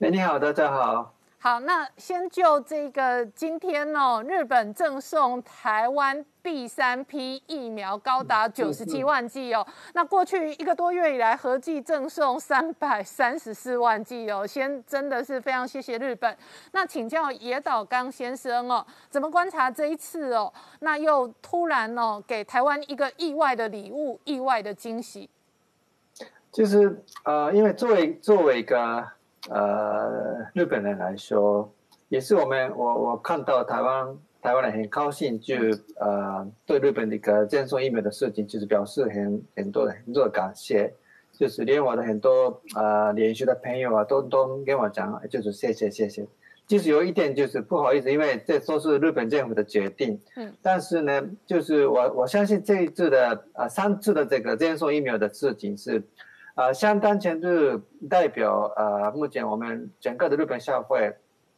[0.00, 1.14] 哎，你好，大家好。
[1.44, 9.66] 好，那先就这个今天哦，日本赠送台湾第三批疫苗高达九十七万剂哦。
[9.92, 14.46] 那过去一个多月以来，合计赠送三百三十四万剂哦。
[14.46, 16.38] 先真的是非常谢谢日本。
[16.70, 20.52] 那请教野岛刚先生哦，怎么观察这一次哦？
[20.78, 25.28] 那又突然哦，给台湾一个意外的礼物，意外的惊喜。
[26.52, 29.04] 就是呃，因为作为作为一个。
[29.50, 31.68] 呃，日本人来说，
[32.08, 35.56] 也是我们我我看到台湾台湾人很高兴，就
[35.98, 40.94] 呃对日本的一个赠送疫苗的事情，就是表示很很多的很多的感谢，
[41.32, 46.24] 就是连我的很多呃连续的朋友啊，都都跟我讲，就是谢谢谢谢。
[46.64, 56.00] 就是有一点就是不好意思，因为这都是日本政府的决定，嗯，但是呢，就是我我相信这一次的呃三次的这个赠送疫苗的事情是。
[56.54, 57.48] 呃，相当程度
[58.10, 61.10] 代表呃，目前我们整个的日本社会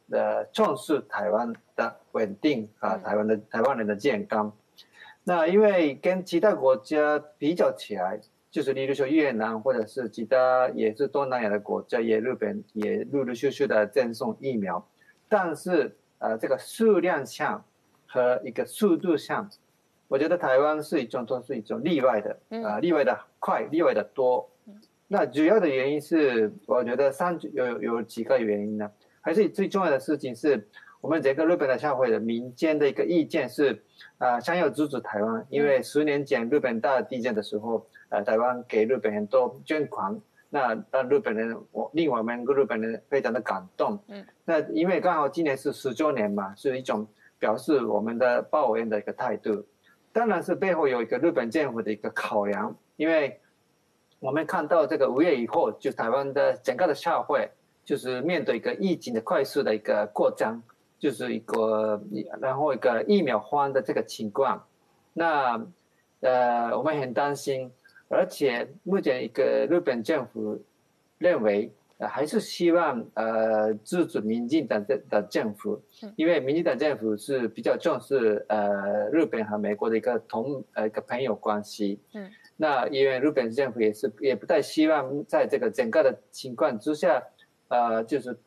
[0.09, 4.55] 的重视台湾的稳定啊，台湾的台湾人的健康。
[5.25, 14.87] 那因为跟其他国家比较起来，就是例如说越南或者是其他也是东南亚的国家，也日本也陆陆续续的赠送疫苗，
[15.27, 17.61] 但是呃，这个数量上
[18.07, 19.49] 和一个速度上，
[20.07, 24.49] 我觉得台湾是一种都是一种例外的啊，例外的快，例外的多。
[25.07, 28.91] 那主要的原因是，我觉得三有有几个原因呢，
[29.21, 30.67] 还是最重要的事情是，
[30.99, 33.83] 我们整个日本的社会的民间的一个意见是，
[34.17, 49.63] 啊，想要阻止台湾，因为十年前日本大地震的时候，呃，台湾给日本很多捐款，那让日本人我令我们日本人非常的感动，嗯，那因为刚好今年是十周年嘛，是一种表示我们的报恩的一个态度，
[50.11, 53.39] 当然是背后有一个日本政府的一个考量，因为。
[54.25, 57.47] 我们看到这个五月以后，就台湾的整个的社会，
[57.85, 60.59] 就是面对一个疫情的快速的一个扩张，
[60.97, 62.01] 就是一个
[62.41, 64.65] 然后一个疫苗荒的这个情况。
[65.13, 65.63] 那
[66.21, 67.71] 呃，我们很担心，
[68.09, 70.59] 而且目前一个日本政府
[71.19, 75.79] 认为，还是希望呃支持民进党的的政府，
[76.15, 81.99] 因为民进党政府是比较重视呃日本和美国的一个同呃一个朋友关系。
[82.15, 82.27] 嗯。
[82.57, 87.21] 那因为日本政府也是也不太希望在这个整个的情况之下，
[87.67, 88.37] 呃，就是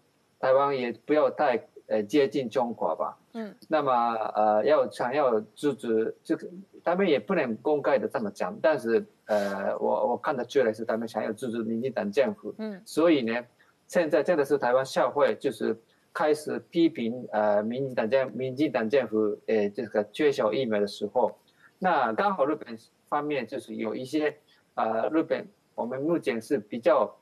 [0.41, 3.19] 台湾也不要太呃接近中国吧。
[3.35, 3.55] 嗯。
[3.69, 3.93] 那么
[4.35, 6.49] 呃要想要支持这个，
[6.83, 12.55] 他们也不能公开的这么讲，但是呃我我看得出来是他们想要支持民进党政府。
[12.57, 12.81] 嗯。
[12.87, 13.45] 所以呢，
[13.87, 15.79] 现在真的是台湾社会就是
[16.15, 21.37] 开始批评呃民进党政民进党政府呃这个缺少疫苗的时候，
[21.79, 22.75] 那刚好日本。
[23.09, 24.37] 方面就是有一些，
[24.75, 27.17] 呃，日本我们目前是比较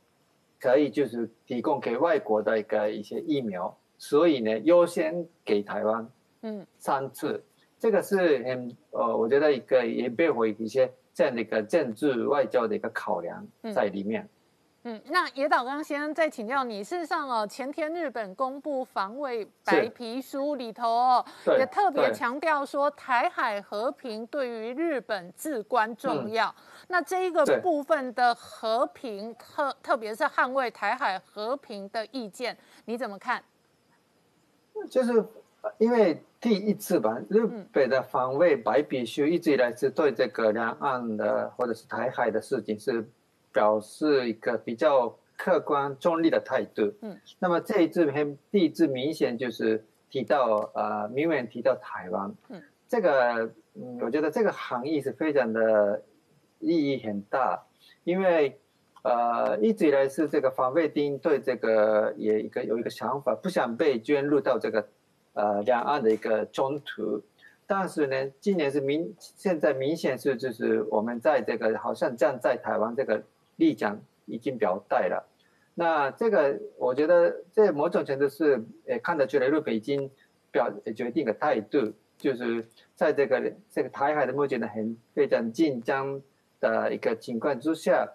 [0.58, 6.08] 可以就是提供给外国的一个一些疫苗，所以呢优先给台湾，
[6.42, 7.42] 嗯，三次，
[7.78, 14.22] 这个是很呃，我觉得一个也背后一些这样的一个政治外交的一个考量在里面。
[14.22, 14.28] 嗯，
[15.08, 21.24] 那野岛刚先生再请教你，事实上哦，前天日本公布防卫白皮书里头哦，
[21.58, 26.54] 也特别强调说台海和平对于日本至关重要。
[26.86, 33.42] 那这一个部分的和平，特特别是捍卫台海和平的意见，你怎么看？
[34.88, 35.24] 就是
[35.78, 43.04] 因为第一次吧，日本的防卫白皮书一直以来是对这个两岸的或者是台海的事情是
[43.56, 46.92] 表示一个比较客观中立的态度。
[47.00, 52.34] 嗯，那么这一次很第一次明显就是提到呃，明远提到台湾。
[52.50, 56.02] 嗯，这个嗯，我觉得这个含义是非常的
[56.58, 57.64] 意义很大，
[58.04, 58.60] 因为
[59.02, 64.86] 呃一直以来是这个防卫丁对这个也一个有一个想法，不想被卷入到这个。
[65.38, 67.22] 呃，两岸的一个冲突，
[67.66, 73.22] 但是呢，今年是明现在明显是就是我们在这个好像站在台湾这个
[73.56, 75.28] 立场已经表态了。
[75.74, 80.10] 那这个我觉得这某种程度是呃看得出来，日本已经
[80.50, 86.20] 表决定的态度，就是在这个这个台海的目前的很非常紧张
[86.60, 88.08] 的一个情况之下，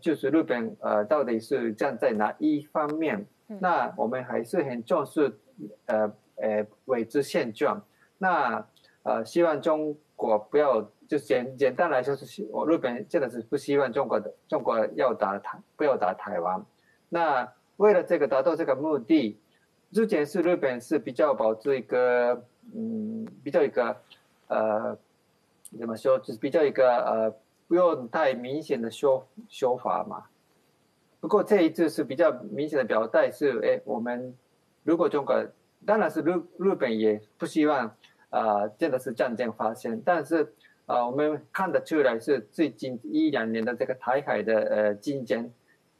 [0.00, 3.26] 就是日本呃到底是站在哪一方面？
[3.46, 5.38] 那我们还是很重视
[5.86, 6.12] 呃。
[6.38, 7.82] 呃，维持现状。
[8.18, 8.62] 那
[9.04, 16.64] 呃，希望中国不要，就简简单来说是，我日本真的是不希望中国的中国要打台，不要打台湾。
[17.08, 19.38] 那为了这个达到这个目的，
[19.92, 22.42] 之前是日本是比较保持一个，
[22.74, 23.96] 嗯，比较一个，
[24.48, 24.96] 呃，
[25.78, 27.34] 怎么说，就是比较一个呃，
[27.68, 30.24] 不用太明显的说说法嘛。
[31.20, 34.34] 不过这一次是比较明显的表态，是哎，我们
[34.82, 35.34] 如果中国。
[35.84, 37.94] 当然是日日本也不希望，
[38.30, 40.02] 啊，真的是战争发生。
[40.04, 40.52] 但是，
[40.86, 45.50] 啊，我们看得出来是最近一两年的这个台海的呃竞争，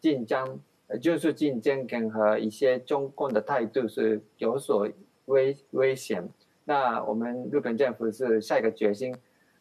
[0.01, 0.61] 竞争，
[1.01, 4.89] 就是竞争跟和一些中共的态度是有所
[5.27, 6.29] 危危险。
[6.65, 9.15] 那我们日本政府是下一个决心，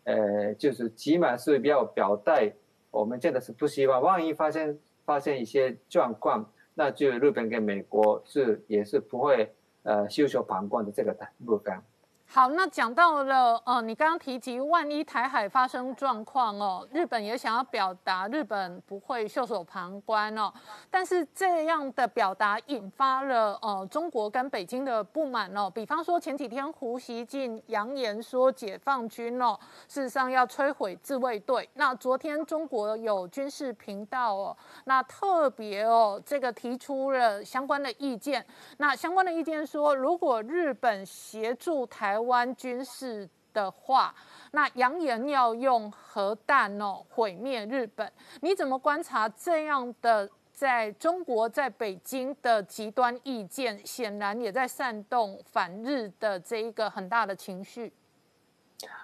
[0.04, 2.54] 呃，就是起码是要表态，
[2.92, 9.52] 我们真的是不希望，万一发生发生一些状况，那就日本跟美国是也是不会。
[9.88, 11.16] 呃，袖手旁观的这个
[11.46, 11.80] 部分。
[12.28, 20.52] 好，那讲到了，呃，你刚刚提及，万一台海发生状况哦，日本也想要表达日本不会袖手旁观哦，
[20.90, 25.70] 但是这样的表达引发了呃中国跟北京的不满哦。
[25.70, 29.58] 比方说前几天胡锡进扬言说解放军哦，
[29.88, 31.70] 事实上要摧毁自卫队。
[31.76, 38.46] 那昨天中国有军事频道哦，那特别哦这个提出了相关的意见。
[38.78, 42.16] 那相关的意见说，如果日本协助台。
[42.16, 44.14] 台湾军事的话，
[44.52, 48.12] 那扬言要用核弹哦毁灭日本，
[48.42, 57.94] 你怎么观察这样的在中国在北京的极端意见，显然也在煽动反日的这一个很大的情绪。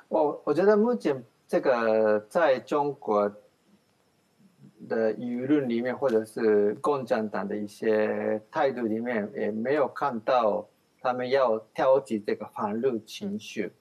[0.10, 3.30] 我我觉得目前这个在中国
[4.90, 10.66] 的舆论里面，或者是共产党的一些态度里面，也没有看到。
[11.02, 13.74] 他们要挑起这个反日情绪，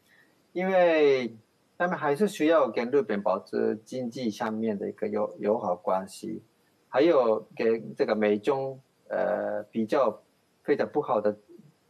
[0.52, 1.36] 因为
[1.76, 6.42] 他们还是需要跟日本保持经济上面的一个友友好关系，
[6.88, 10.22] 还有跟这个美中呃比较
[10.62, 11.36] 非常不好的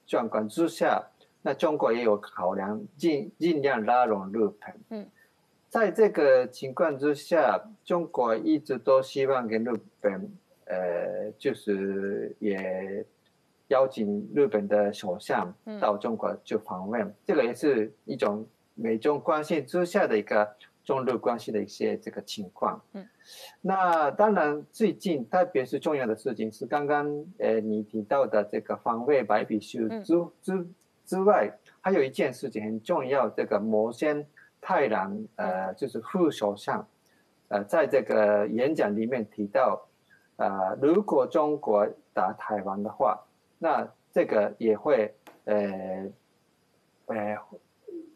[0.04, 1.00] 状况之下，
[1.42, 4.80] 那中国也有考量，尽尽量拉拢日本。
[4.88, 5.08] 嗯，
[5.68, 9.70] 在这个情况之下，中国一直都希望跟日
[10.00, 10.28] 本
[10.64, 13.06] 呃就是也。
[13.70, 18.44] 邀请日本的首相到中国去访问，这个也是一种
[18.74, 22.82] 美中关系之下的一个中日关系的一些这个情况。
[22.94, 23.06] 嗯，
[23.60, 27.06] 那当然最近特别是重要的事情是刚刚
[27.38, 30.66] 呃你提到的这个防卫白皮书之之
[31.06, 31.48] 之外，
[31.80, 34.26] 还有一件事情很重要，这个摩先
[34.60, 36.84] 太郎呃就是副首相，
[37.46, 39.80] 呃在这个演讲里面提到，
[40.38, 43.16] 呃如果中国打台湾的话。
[43.62, 46.10] 那这个也会，呃，
[47.04, 47.36] 呃，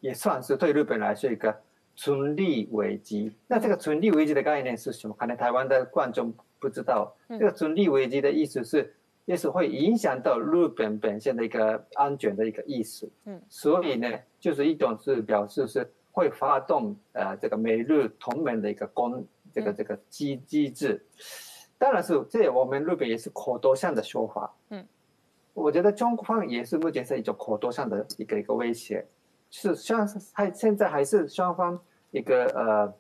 [0.01, 1.55] 也算是对日本来说一个
[1.95, 3.31] 存利危机。
[3.47, 5.15] 那这个存利危机的概念是什么？
[5.19, 7.15] 可能台湾的观众不知道。
[7.29, 8.95] 这个存利危机的意思是，
[9.27, 13.07] 也是会影响到日本本身的一个安全的一个意思。
[13.27, 19.23] 嗯，所以呢，就是一种是表示是会发动呃这个美日同盟的一个攻
[19.53, 21.05] 这个这个机机制。
[21.77, 24.51] 当然是这我们日本也是口头上的说法。
[24.71, 24.87] 嗯。
[25.55, 29.07] 我觉得中方也是目前是一种口头上的一个一个威胁，
[29.51, 31.81] 是像还现在还是双方
[32.11, 32.93] 一个呃，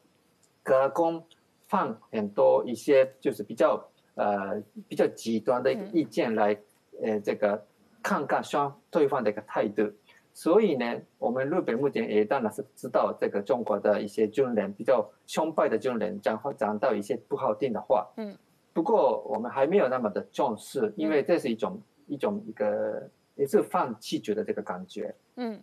[0.63, 1.23] 隔空
[1.67, 3.85] 放很多一些就是比较
[4.15, 6.57] 呃比较极端的一个意见来
[7.03, 7.61] 呃这个
[8.01, 9.91] 看看双对方的一个态度，
[10.33, 18.39] 所以呢，我们日本目前也当然是知道这个中国的一些军人比较凶败的军人讲话讲到一些不好听的话，嗯，
[18.73, 21.83] 不过我们还没有那么的重视，因为这是一种。
[22.07, 25.15] 一种一个也是放弃觉的这个感觉。
[25.37, 25.63] 嗯。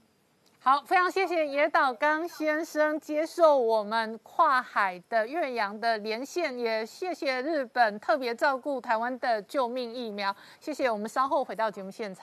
[0.63, 10.87] 好，非常谢谢野岛刚先生接受我们跨海的岳阳的连线，也谢谢日本特别照顾台湾的救命疫苗，谢谢。
[10.87, 12.19] 我们稍后回到节目现场。